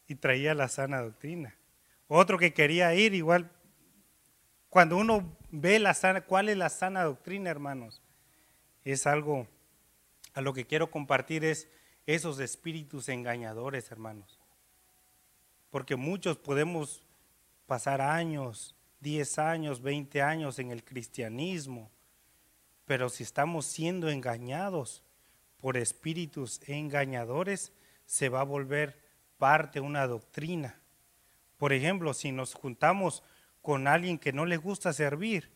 y 0.07 0.16
traía 0.16 0.53
la 0.53 0.68
sana 0.68 1.01
doctrina. 1.01 1.55
Otro 2.07 2.38
que 2.38 2.53
quería 2.53 2.93
ir, 2.93 3.14
igual, 3.14 3.51
cuando 4.70 4.97
uno 4.97 5.36
ve 5.49 5.80
la 5.80 5.93
sana, 5.93 6.22
cuál 6.22 6.49
es 6.49 6.57
la 6.57 6.70
sana 6.70 7.03
doctrina, 7.03 7.49
hermanos, 7.49 8.01
es 8.84 9.07
algo 9.07 9.47
a 10.34 10.41
lo 10.41 10.53
que 10.53 10.66
quiero 10.66 10.91
compartir 10.91 11.43
es 11.43 11.68
esos 12.05 12.39
espíritus 12.39 13.09
engañadores, 13.09 13.91
hermanos. 13.91 14.39
Porque 15.70 15.95
muchos 15.95 16.38
podemos 16.38 17.03
pasar 17.66 18.01
años, 18.01 18.76
10 18.99 19.39
años, 19.39 19.82
20 19.82 20.22
años 20.22 20.59
en 20.59 20.70
el 20.70 20.84
cristianismo, 20.84 21.89
pero 22.86 23.09
si 23.09 23.24
estamos 23.24 23.66
siendo 23.66 24.09
engañados 24.09 25.01
por 25.59 25.78
espíritus 25.78 26.61
engañadores, 26.68 27.72
se 28.06 28.30
va 28.30 28.41
a 28.41 28.45
volver 28.45 29.01
parte 29.38 29.80
una 29.80 30.08
doctrina. 30.08 30.80
Por 31.58 31.74
ejemplo, 31.74 32.14
si 32.14 32.32
nos 32.32 32.54
juntamos 32.54 33.24
con 33.62 33.88
alguien 33.88 34.18
que 34.18 34.34
no 34.34 34.45
le 34.45 34.58
gusta 34.58 34.93
servir, 34.93 35.51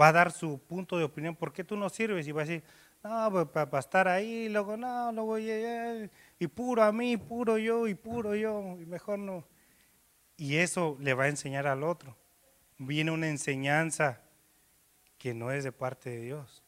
va 0.00 0.08
a 0.08 0.12
dar 0.12 0.32
su 0.32 0.60
punto 0.60 0.96
de 0.98 1.04
opinión, 1.04 1.36
¿por 1.36 1.52
qué 1.52 1.64
tú 1.64 1.76
no 1.76 1.88
sirves? 1.88 2.26
Y 2.26 2.32
va 2.32 2.42
a 2.42 2.44
decir, 2.44 2.64
no, 3.02 3.30
pues 3.30 3.46
para, 3.48 3.78
estar 3.78 4.06
ahí, 4.08 4.48
luego 4.48 4.76
no, 4.76 5.10
luego 5.12 5.38
y 5.38 6.46
puro 6.48 6.82
a 6.82 6.92
mí, 6.92 7.16
puro 7.16 7.58
yo, 7.58 7.88
y 7.88 7.94
puro 7.94 8.34
yo, 8.34 8.78
y 8.80 8.86
mejor 8.86 9.18
no. 9.18 9.44
Y 10.36 10.56
eso 10.56 10.96
le 11.00 11.14
va 11.14 11.24
a 11.24 11.28
enseñar 11.28 11.66
al 11.66 11.82
otro. 11.82 12.16
Viene 12.78 13.10
una 13.10 13.28
enseñanza 13.28 14.20
que 15.18 15.34
no 15.34 15.52
es 15.52 15.64
de 15.64 15.72
parte 15.72 16.10
de 16.10 16.20
Dios. 16.20 16.62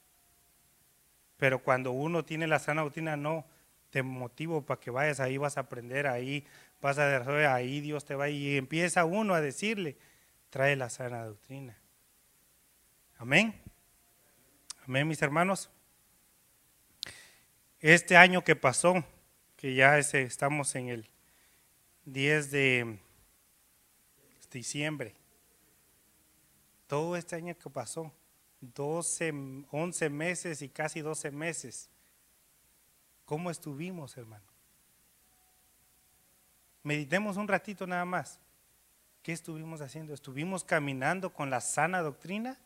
Pero 1.36 1.60
cuando 1.62 1.92
uno 1.92 2.24
tiene 2.24 2.46
la 2.46 2.58
sana 2.58 2.82
doctrina, 2.82 3.16
no, 3.16 3.44
te 3.94 4.02
motivo 4.02 4.66
para 4.66 4.80
que 4.80 4.90
vayas 4.90 5.20
ahí, 5.20 5.36
vas 5.36 5.56
a 5.56 5.60
aprender 5.60 6.08
ahí, 6.08 6.44
vas 6.80 6.98
a 6.98 7.06
ver, 7.06 7.46
ahí 7.46 7.80
Dios 7.80 8.04
te 8.04 8.16
va 8.16 8.28
y 8.28 8.56
empieza 8.56 9.04
uno 9.04 9.34
a 9.34 9.40
decirle, 9.40 9.96
trae 10.50 10.74
la 10.74 10.90
sana 10.90 11.24
doctrina. 11.24 11.78
Amén. 13.18 13.54
Amén, 14.84 15.06
mis 15.06 15.22
hermanos. 15.22 15.70
Este 17.78 18.16
año 18.16 18.42
que 18.42 18.56
pasó, 18.56 19.04
que 19.54 19.76
ya 19.76 19.96
estamos 19.96 20.74
en 20.74 20.88
el 20.88 21.08
10 22.06 22.50
de 22.50 22.98
diciembre, 24.50 25.14
todo 26.88 27.16
este 27.16 27.36
año 27.36 27.56
que 27.56 27.70
pasó, 27.70 28.12
12, 28.60 29.32
11 29.70 30.10
meses 30.10 30.62
y 30.62 30.68
casi 30.68 31.00
12 31.00 31.30
meses, 31.30 31.90
¿cómo 33.24 33.50
estuvimos, 33.50 34.16
hermano? 34.16 34.44
Meditemos 36.82 37.36
un 37.36 37.48
ratito 37.48 37.86
nada 37.86 38.04
más. 38.04 38.38
¿Qué 39.22 39.32
estuvimos 39.32 39.80
haciendo? 39.80 40.12
¿Estuvimos 40.12 40.64
caminando 40.64 41.32
con 41.32 41.48
la 41.48 41.62
sana 41.62 42.02
doctrina? 42.02 42.58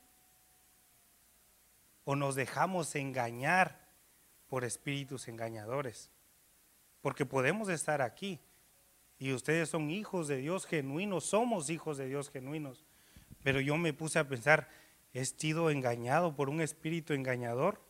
¿O 2.05 2.17
nos 2.17 2.35
dejamos 2.35 2.95
engañar 2.97 3.79
por 4.49 4.65
espíritus 4.65 5.29
engañadores? 5.29 6.11
Porque 7.01 7.25
podemos 7.25 7.69
estar 7.69 8.03
aquí 8.03 8.41
y 9.21 9.33
ustedes 9.33 9.69
son 9.69 9.91
hijos 9.91 10.27
de 10.27 10.39
Dios 10.39 10.67
genuinos, 10.67 11.25
somos 11.25 11.71
hijos 11.71 11.97
de 11.97 12.07
Dios 12.07 12.31
genuinos. 12.31 12.85
Pero 13.43 13.61
yo 13.61 13.77
me 13.77 13.93
puse 13.93 14.19
a 14.19 14.29
pensar, 14.29 14.69
¿he 15.13 15.25
sido 15.25 15.71
engañado 15.71 16.35
por 16.35 16.49
un 16.49 16.61
espíritu 16.61 17.13
engañador? 17.13 17.81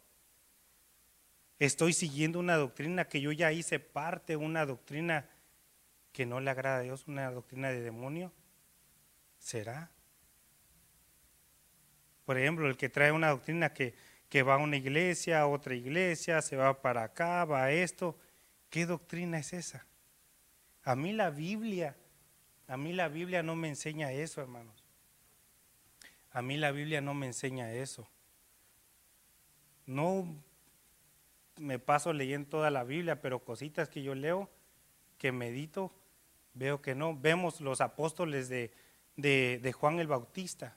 ¿Estoy 1.58 1.92
siguiendo 1.92 2.38
una 2.38 2.56
doctrina 2.56 3.08
que 3.08 3.20
yo 3.20 3.32
ya 3.32 3.52
hice 3.52 3.80
parte, 3.80 4.36
una 4.36 4.64
doctrina 4.64 5.28
que 6.12 6.24
no 6.24 6.40
le 6.40 6.50
agrada 6.50 6.78
a 6.78 6.82
Dios, 6.82 7.06
una 7.08 7.30
doctrina 7.30 7.70
de 7.70 7.80
demonio? 7.80 8.32
¿Será? 9.38 9.90
Por 12.24 12.38
ejemplo, 12.38 12.68
el 12.68 12.76
que 12.76 12.88
trae 12.88 13.10
una 13.10 13.30
doctrina 13.30 13.72
que, 13.72 13.94
que 14.28 14.42
va 14.42 14.54
a 14.54 14.58
una 14.58 14.76
iglesia, 14.76 15.40
a 15.40 15.46
otra 15.46 15.74
iglesia, 15.74 16.42
se 16.42 16.56
va 16.56 16.80
para 16.80 17.02
acá, 17.02 17.44
va 17.44 17.64
a 17.64 17.72
esto. 17.72 18.16
¿Qué 18.70 18.86
doctrina 18.86 19.38
es 19.38 19.52
esa? 19.52 19.86
A 20.84 20.94
mí 20.94 21.12
la 21.12 21.30
Biblia, 21.30 21.96
a 22.68 22.76
mí 22.76 22.92
la 22.92 23.08
Biblia 23.08 23.42
no 23.42 23.56
me 23.56 23.68
enseña 23.68 24.12
eso, 24.12 24.40
hermanos. 24.40 24.84
A 26.30 26.42
mí 26.42 26.56
la 26.56 26.70
Biblia 26.70 27.00
no 27.00 27.14
me 27.14 27.26
enseña 27.26 27.72
eso. 27.72 28.08
No 29.86 30.36
me 31.58 31.78
paso 31.78 32.12
leyendo 32.12 32.48
toda 32.48 32.70
la 32.70 32.84
Biblia, 32.84 33.20
pero 33.20 33.44
cositas 33.44 33.88
que 33.88 34.02
yo 34.02 34.14
leo, 34.14 34.50
que 35.18 35.32
medito, 35.32 35.92
Veo 36.58 36.82
que 36.82 36.96
no. 36.96 37.16
Vemos 37.16 37.60
los 37.60 37.80
apóstoles 37.80 38.48
de, 38.48 38.72
de, 39.16 39.72
Juan 39.72 40.00
el 40.00 40.08
Bautista. 40.08 40.76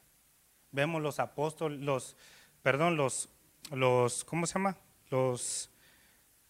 Vemos 0.72 1.02
los 1.02 1.20
apóstoles, 1.20 1.80
los, 1.80 2.16
perdón, 2.62 2.98
los, 2.98 3.30
los, 3.72 4.24
¿cómo 4.24 4.46
se 4.46 4.54
llama? 4.54 4.78
Los 5.10 5.72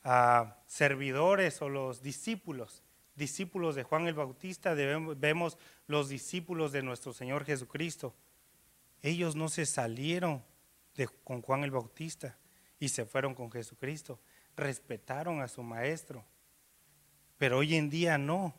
ah, 0.04 0.58
servidores 0.68 1.62
o 1.62 1.70
los 1.70 2.04
discípulos, 2.04 2.84
discípulos 3.16 3.76
de 3.76 3.84
Juan 3.84 4.06
el 4.08 4.16
Bautista, 4.16 4.74
vemos 4.74 5.58
los 5.88 6.10
discípulos 6.10 6.74
de 6.74 6.84
nuestro 6.84 7.14
Señor 7.14 7.46
Jesucristo. 7.46 8.14
Ellos 9.02 9.38
no 9.38 9.48
se 9.48 9.66
salieron 9.66 10.44
de, 10.96 11.08
con 11.24 11.42
Juan 11.42 11.64
el 11.64 11.72
Bautista 11.72 12.38
y 12.82 12.90
se 12.90 13.06
fueron 13.06 13.34
con 13.34 13.50
Jesucristo. 13.50 14.20
Respetaron 14.58 15.40
a 15.42 15.48
su 15.48 15.64
maestro. 15.64 16.26
Pero 17.38 17.60
hoy 17.60 17.76
en 17.76 17.90
día 17.90 18.18
no. 18.18 18.54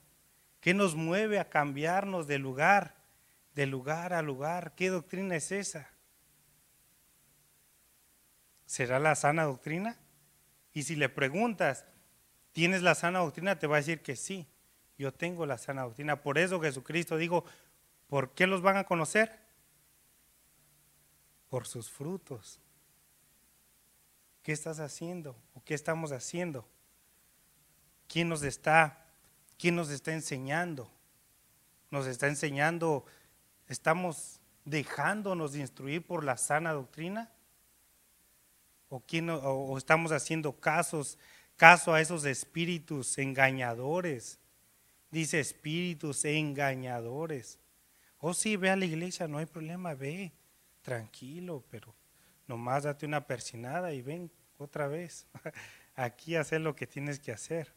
¿Qué 0.62 0.72
nos 0.72 0.94
mueve 0.94 1.38
a 1.38 1.50
cambiarnos 1.50 2.26
de 2.26 2.38
lugar? 2.38 3.02
de 3.54 3.66
lugar 3.66 4.12
a 4.12 4.22
lugar. 4.22 4.74
¿Qué 4.74 4.88
doctrina 4.88 5.36
es 5.36 5.52
esa? 5.52 5.90
¿Será 8.66 8.98
la 8.98 9.14
sana 9.14 9.44
doctrina? 9.44 9.98
Y 10.72 10.84
si 10.84 10.96
le 10.96 11.08
preguntas, 11.08 11.84
¿tienes 12.52 12.82
la 12.82 12.94
sana 12.94 13.18
doctrina? 13.18 13.58
Te 13.58 13.66
va 13.66 13.76
a 13.76 13.80
decir 13.80 14.00
que 14.00 14.16
sí, 14.16 14.46
yo 14.96 15.12
tengo 15.12 15.44
la 15.44 15.58
sana 15.58 15.82
doctrina. 15.82 16.22
Por 16.22 16.38
eso 16.38 16.60
Jesucristo 16.60 17.16
dijo, 17.16 17.44
¿por 18.06 18.32
qué 18.32 18.46
los 18.46 18.62
van 18.62 18.78
a 18.78 18.84
conocer? 18.84 19.38
Por 21.50 21.66
sus 21.66 21.90
frutos. 21.90 22.60
¿Qué 24.42 24.52
estás 24.52 24.80
haciendo? 24.80 25.36
¿O 25.54 25.62
qué 25.64 25.74
estamos 25.74 26.12
haciendo? 26.12 26.68
¿Quién 28.08 28.28
nos 28.28 28.42
está, 28.42 29.06
quién 29.58 29.76
nos 29.76 29.90
está 29.90 30.12
enseñando? 30.12 30.90
Nos 31.90 32.06
está 32.06 32.26
enseñando, 32.26 33.04
estamos 33.68 34.40
dejándonos 34.64 35.52
de 35.52 35.60
instruir 35.60 36.04
por 36.04 36.24
la 36.24 36.36
sana 36.36 36.72
doctrina? 36.72 37.30
¿O, 38.88 39.00
quién, 39.00 39.30
o 39.30 39.78
estamos 39.78 40.12
haciendo 40.12 40.58
casos, 40.58 41.18
caso 41.56 41.94
a 41.94 42.00
esos 42.00 42.24
espíritus 42.24 43.16
engañadores? 43.18 44.38
Dice 45.10 45.40
espíritus 45.40 46.24
engañadores. 46.24 47.58
Oh, 48.18 48.34
sí, 48.34 48.56
ve 48.56 48.70
a 48.70 48.76
la 48.76 48.84
iglesia, 48.84 49.28
no 49.28 49.38
hay 49.38 49.46
problema, 49.46 49.94
ve, 49.94 50.32
tranquilo, 50.82 51.64
pero 51.70 51.94
nomás 52.52 52.82
date 52.82 53.06
una 53.06 53.26
persinada 53.26 53.94
y 53.94 54.02
ven 54.02 54.30
otra 54.58 54.86
vez. 54.86 55.26
Aquí 55.96 56.36
hacer 56.36 56.60
lo 56.60 56.76
que 56.76 56.86
tienes 56.86 57.18
que 57.18 57.32
hacer. 57.32 57.72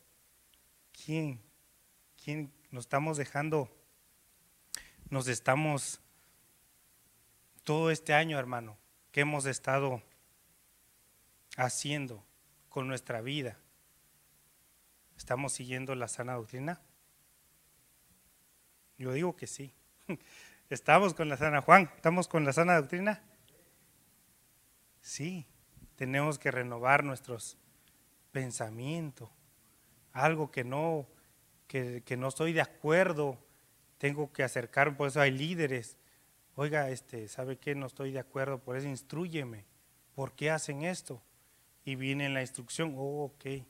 ¿Quién? 0.91 1.41
¿Quién 2.21 2.51
nos 2.71 2.84
estamos 2.84 3.15
dejando? 3.15 3.69
Nos 5.09 5.30
estamos 5.30 6.01
todo 7.63 7.89
este 7.89 8.13
año, 8.13 8.38
hermano, 8.38 8.78
que 9.13 9.21
hemos 9.21 9.45
estado 9.45 10.03
haciendo 11.55 12.21
con 12.67 12.89
nuestra 12.89 13.21
vida. 13.21 13.57
¿Estamos 15.15 15.53
siguiendo 15.53 15.95
la 15.95 16.09
sana 16.09 16.34
doctrina? 16.34 16.82
Yo 18.97 19.13
digo 19.13 19.38
que 19.38 19.47
sí. 19.47 19.73
¿Estamos 20.69 21.13
con 21.13 21.30
la 21.30 21.38
sana 21.38 21.61
Juan? 21.61 21.89
¿Estamos 21.95 22.28
con 22.28 22.43
la 22.43 22.51
sana 22.51 22.76
doctrina? 22.76 23.23
Sí, 25.06 25.45
tenemos 25.97 26.39
que 26.39 26.49
renovar 26.49 27.03
nuestros 27.03 27.60
pensamientos. 28.32 29.30
Algo 30.14 30.49
que 30.49 30.64
no, 30.64 31.08
que, 31.68 32.01
no 32.18 32.28
estoy 32.28 32.53
de 32.53 32.62
acuerdo, 32.62 33.38
tengo 33.99 34.34
que 34.34 34.41
acercar, 34.41 34.97
por 34.97 35.10
eso 35.10 35.22
hay 35.22 35.30
líderes. 35.30 35.95
Oiga, 36.56 36.89
este, 36.89 37.28
¿sabe 37.28 37.60
qué? 37.60 37.76
No 37.76 37.86
estoy 37.86 38.14
de 38.14 38.18
acuerdo, 38.18 38.58
por 38.58 38.78
eso 38.78 38.88
instruyeme. 38.88 39.66
¿Por 40.16 40.34
qué 40.34 40.49
hacen 40.49 40.82
esto? 40.82 41.22
Y 41.84 41.93
viene 41.93 42.28
la 42.30 42.41
instrucción, 42.41 42.95
oh, 42.97 43.26
ok. 43.26 43.64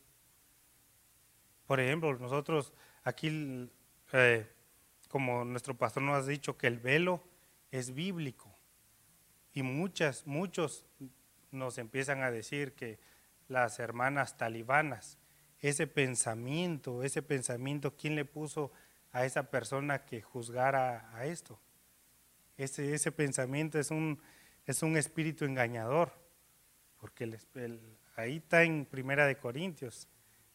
Por 1.68 1.82
ejemplo, 1.82 2.18
nosotros 2.18 2.72
aquí, 3.04 3.70
eh, 4.14 4.50
como 5.10 5.44
nuestro 5.44 5.76
pastor 5.76 6.02
nos 6.02 6.24
ha 6.24 6.30
dicho, 6.30 6.58
que 6.58 6.68
el 6.68 6.80
velo 6.80 7.22
es 7.72 7.94
bíblico. 7.94 8.56
Y 9.52 9.64
muchas, 9.64 10.26
muchos 10.26 10.86
nos 11.56 11.78
empiezan 11.78 12.22
a 12.24 12.32
decir 12.32 12.74
que 12.74 12.99
las 13.47 13.80
hermanas 13.80 14.38
talibanas, 14.38 15.18
ese 15.60 15.88
pensamiento, 15.88 17.03
ese 17.03 17.22
pensamiento, 17.22 17.95
¿quién 17.95 18.16
le 18.16 18.26
puso 18.26 18.72
a 19.12 19.26
esa 19.26 19.49
persona 19.49 20.06
que 20.06 20.22
juzgara 20.22 21.10
a 21.16 21.26
esto? 21.26 21.60
Ese, 22.58 22.93
ese 22.93 23.12
pensamiento 23.12 23.80
es 23.80 23.91
un, 23.91 24.22
es 24.66 24.84
un 24.84 24.97
espíritu 24.97 25.45
engañador, 25.45 26.12
porque 26.97 27.38
ahí 28.16 28.38
está 28.38 28.64
en 28.64 28.86
Primera 28.86 29.26
de 29.26 29.38
Corintios, 29.38 30.08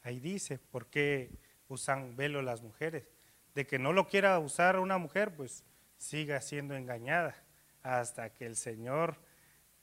ahí 0.03 0.21
dice, 0.21 0.59
¿por 0.59 0.87
qué 0.87 1.31
usan 1.69 2.17
velo 2.17 2.43
las 2.43 2.63
mujeres? 2.63 3.05
De 3.55 3.67
que 3.67 3.79
no 3.79 3.93
lo 3.93 4.07
quiera 4.07 4.39
usar 4.39 4.79
una 4.79 4.99
mujer, 4.99 5.35
pues 5.35 5.65
siga 5.97 6.41
siendo 6.41 6.75
engañada 6.77 7.37
hasta 7.83 8.33
que 8.33 8.47
el 8.47 8.57
Señor 8.57 9.17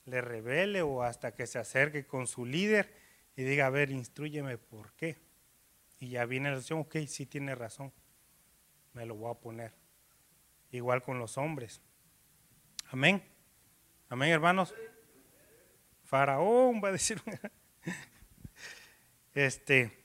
le 0.08 0.22
revele 0.22 0.82
o 0.82 1.04
hasta 1.04 1.36
que 1.36 1.46
se 1.46 1.60
acerque 1.60 2.08
con 2.08 2.28
su 2.28 2.46
líder 2.46 2.92
y 3.36 3.44
diga, 3.44 3.68
a 3.68 3.70
ver, 3.70 3.92
instruyeme 3.92 4.58
por 4.58 4.94
qué. 4.94 5.18
Y 6.00 6.10
ya 6.10 6.26
viene 6.26 6.50
la 6.50 6.58
opción, 6.58 6.80
ok, 6.80 6.96
sí 7.08 7.26
tiene 7.26 7.56
razón, 7.56 7.92
me 8.94 9.06
lo 9.06 9.16
voy 9.16 9.32
a 9.32 9.40
poner. 9.40 9.74
Igual 10.72 11.04
con 11.04 11.20
los 11.20 11.38
hombres. 11.38 11.82
Amén. 12.90 13.22
Amén, 14.10 14.30
hermanos. 14.30 14.74
Faraón 16.04 16.82
va 16.84 16.90
a 16.90 16.94
decir. 16.94 17.22
Este, 19.34 19.96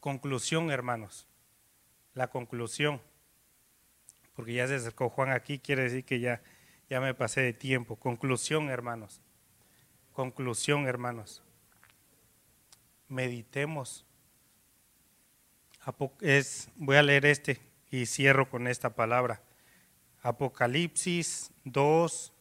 conclusión, 0.00 0.72
hermanos. 0.72 1.28
La 2.12 2.26
conclusión. 2.26 3.00
Porque 4.34 4.54
ya 4.54 4.66
se 4.66 4.74
acercó 4.74 5.08
Juan 5.10 5.30
aquí, 5.30 5.60
quiere 5.60 5.84
decir 5.84 6.04
que 6.04 6.18
ya 6.18 6.42
ya 6.88 7.00
me 7.00 7.14
pasé 7.14 7.40
de 7.40 7.52
tiempo. 7.52 7.96
Conclusión, 7.96 8.70
hermanos. 8.70 9.20
Conclusión, 10.12 10.86
hermanos. 10.86 11.42
Meditemos. 13.08 14.04
Es, 16.20 16.68
voy 16.76 16.96
a 16.96 17.02
leer 17.02 17.26
este 17.26 17.60
y 17.90 18.06
cierro 18.06 18.48
con 18.48 18.66
esta 18.66 18.90
palabra. 18.90 19.42
Apocalipsis 20.22 21.52
2, 21.64 22.32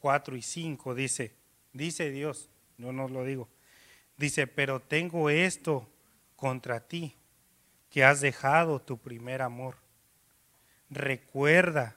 4 0.00 0.36
y 0.36 0.42
5 0.42 0.94
dice, 0.94 1.34
dice 1.72 2.10
Dios, 2.10 2.48
no 2.78 2.92
lo 2.92 3.24
digo. 3.24 3.48
Dice, 4.16 4.46
pero 4.46 4.80
tengo 4.80 5.28
esto 5.28 5.88
contra 6.36 6.80
ti, 6.80 7.16
que 7.90 8.04
has 8.04 8.20
dejado 8.20 8.80
tu 8.80 8.98
primer 8.98 9.42
amor. 9.42 9.76
Recuerda, 10.88 11.96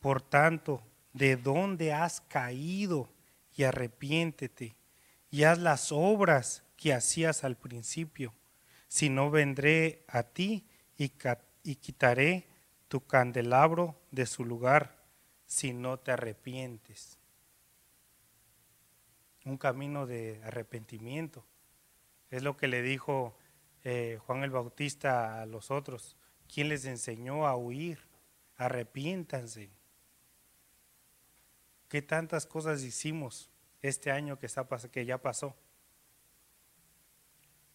por 0.00 0.20
tanto, 0.20 0.82
de 1.14 1.36
dónde 1.36 1.92
has 1.92 2.20
caído 2.20 3.08
y 3.56 3.62
arrepiéntete 3.62 4.76
y 5.30 5.44
haz 5.44 5.58
las 5.58 5.90
obras 5.90 6.64
que 6.76 6.92
hacías 6.92 7.44
al 7.44 7.56
principio. 7.56 8.34
Si 8.88 9.08
no 9.08 9.30
vendré 9.30 10.04
a 10.08 10.24
ti 10.24 10.66
y, 10.96 11.08
quitaré 11.76 12.46
tu 12.88 13.06
candelabro 13.06 13.96
de 14.10 14.26
su 14.26 14.44
lugar 14.44 15.02
si 15.46 15.72
no 15.72 15.98
te 15.98 16.12
arrepientes. 16.12 17.18
Un 19.44 19.56
camino 19.56 20.06
de 20.06 20.40
arrepentimiento. 20.44 21.44
Es 22.30 22.42
lo 22.42 22.56
que 22.56 22.68
le 22.68 22.82
dijo 22.82 23.36
eh, 23.82 24.18
Juan 24.26 24.42
el 24.42 24.50
Bautista 24.50 25.42
a 25.42 25.46
los 25.46 25.70
otros. 25.70 26.16
¿Quién 26.52 26.68
les 26.68 26.84
enseñó 26.84 27.46
a 27.46 27.56
huir? 27.56 27.98
Arrepiéntanse. 28.56 29.70
¿Qué 31.94 32.02
tantas 32.02 32.44
cosas 32.44 32.82
hicimos 32.82 33.48
este 33.80 34.10
año 34.10 34.36
que, 34.36 35.06
ya 35.06 35.18
pasó? 35.22 35.54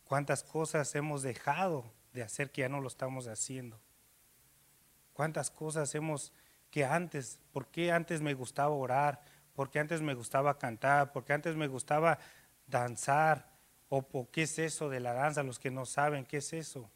¿Cuántas 0.03 0.43
cosas 0.43 0.93
hemos 0.95 1.21
dejado 1.21 1.89
de 2.11 2.23
hacer 2.23 2.51
que 2.51 2.59
ya 2.59 2.67
no 2.67 2.81
lo 2.81 2.89
estamos 2.89 3.27
haciendo? 3.27 3.79
¿Cuántas 5.13 5.49
cosas 5.49 5.95
hemos 5.95 6.33
que 6.69 6.83
antes, 6.83 7.39
por 7.53 7.67
qué 7.67 7.93
antes 7.93 8.19
me 8.19 8.33
gustaba 8.33 8.71
orar? 8.71 9.21
¿Por 9.55 9.69
qué 9.69 9.79
antes 9.79 10.01
me 10.01 10.15
gustaba 10.15 10.59
cantar? 10.59 11.13
¿Por 11.13 11.23
qué 11.23 11.31
antes 11.31 11.55
me 11.55 11.67
gustaba 11.67 12.19
danzar? 12.67 13.49
¿O 13.87 14.01
por 14.01 14.27
qué 14.31 14.41
es 14.41 14.59
eso 14.59 14.89
de 14.89 14.99
la 14.99 15.13
danza? 15.13 15.43
Los 15.43 15.59
que 15.59 15.71
no 15.71 15.85
saben, 15.85 16.25
¿qué 16.25 16.39
es 16.39 16.51
eso? 16.51 16.91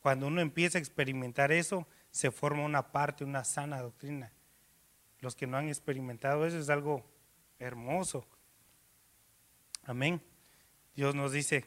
Cuando 0.00 0.28
uno 0.28 0.40
empieza 0.40 0.78
a 0.78 0.80
experimentar 0.80 1.50
eso, 1.50 1.84
se 2.12 2.30
forma 2.30 2.64
una 2.64 2.92
parte, 2.92 3.24
una 3.24 3.42
sana 3.42 3.82
doctrina 3.82 4.30
los 5.22 5.36
que 5.36 5.46
no 5.46 5.56
han 5.56 5.68
experimentado 5.68 6.44
eso 6.44 6.58
es 6.58 6.68
algo 6.68 7.04
hermoso. 7.58 8.26
Amén. 9.84 10.20
Dios 10.94 11.14
nos 11.14 11.32
dice, 11.32 11.64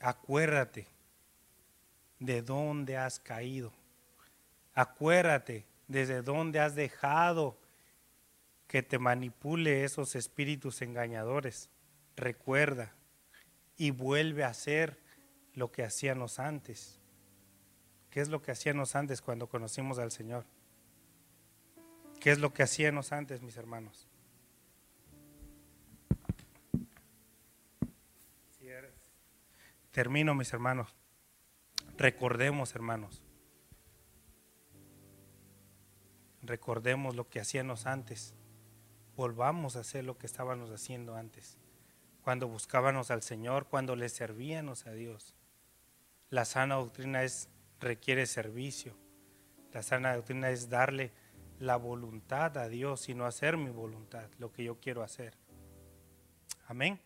acuérdate 0.00 0.86
de 2.20 2.40
dónde 2.40 2.96
has 2.96 3.18
caído. 3.18 3.72
Acuérdate 4.74 5.66
desde 5.88 6.22
dónde 6.22 6.60
has 6.60 6.76
dejado 6.76 7.58
que 8.68 8.84
te 8.84 9.00
manipule 9.00 9.82
esos 9.82 10.14
espíritus 10.14 10.82
engañadores. 10.82 11.68
Recuerda 12.14 12.94
y 13.76 13.90
vuelve 13.90 14.44
a 14.44 14.50
hacer 14.50 15.00
lo 15.54 15.72
que 15.72 15.82
hacíamos 15.82 16.38
antes. 16.38 17.00
¿Qué 18.08 18.20
es 18.20 18.28
lo 18.28 18.40
que 18.40 18.52
hacíamos 18.52 18.94
antes 18.94 19.20
cuando 19.20 19.48
conocimos 19.48 19.98
al 19.98 20.12
Señor? 20.12 20.46
¿Qué 22.20 22.30
es 22.30 22.38
lo 22.38 22.52
que 22.52 22.62
hacíamos 22.62 23.12
antes, 23.12 23.42
mis 23.42 23.56
hermanos? 23.56 24.06
Termino, 29.90 30.34
mis 30.36 30.52
hermanos. 30.52 30.94
Recordemos, 31.96 32.74
hermanos. 32.74 33.24
recordemos 36.42 37.14
lo 37.14 37.28
que 37.28 37.40
hacíamos 37.40 37.86
antes, 37.86 38.34
volvamos 39.16 39.76
a 39.76 39.80
hacer 39.80 40.04
lo 40.04 40.18
que 40.18 40.26
estábamos 40.26 40.70
haciendo 40.70 41.14
antes, 41.14 41.58
cuando 42.22 42.48
buscábamos 42.48 43.10
al 43.10 43.22
Señor, 43.22 43.66
cuando 43.68 43.94
le 43.94 44.08
servíamos 44.08 44.86
a 44.86 44.92
Dios. 44.92 45.36
La 46.28 46.44
sana 46.44 46.76
doctrina 46.76 47.22
es, 47.22 47.48
requiere 47.80 48.26
servicio. 48.26 48.96
La 49.72 49.82
sana 49.82 50.14
doctrina 50.16 50.50
es 50.50 50.68
darle 50.68 51.12
la 51.60 51.76
voluntad 51.76 52.56
a 52.58 52.68
Dios 52.68 53.08
y 53.08 53.14
no 53.14 53.26
hacer 53.26 53.56
mi 53.56 53.70
voluntad, 53.70 54.28
lo 54.38 54.50
que 54.50 54.64
yo 54.64 54.80
quiero 54.80 55.02
hacer. 55.02 55.36
Amén. 56.66 57.00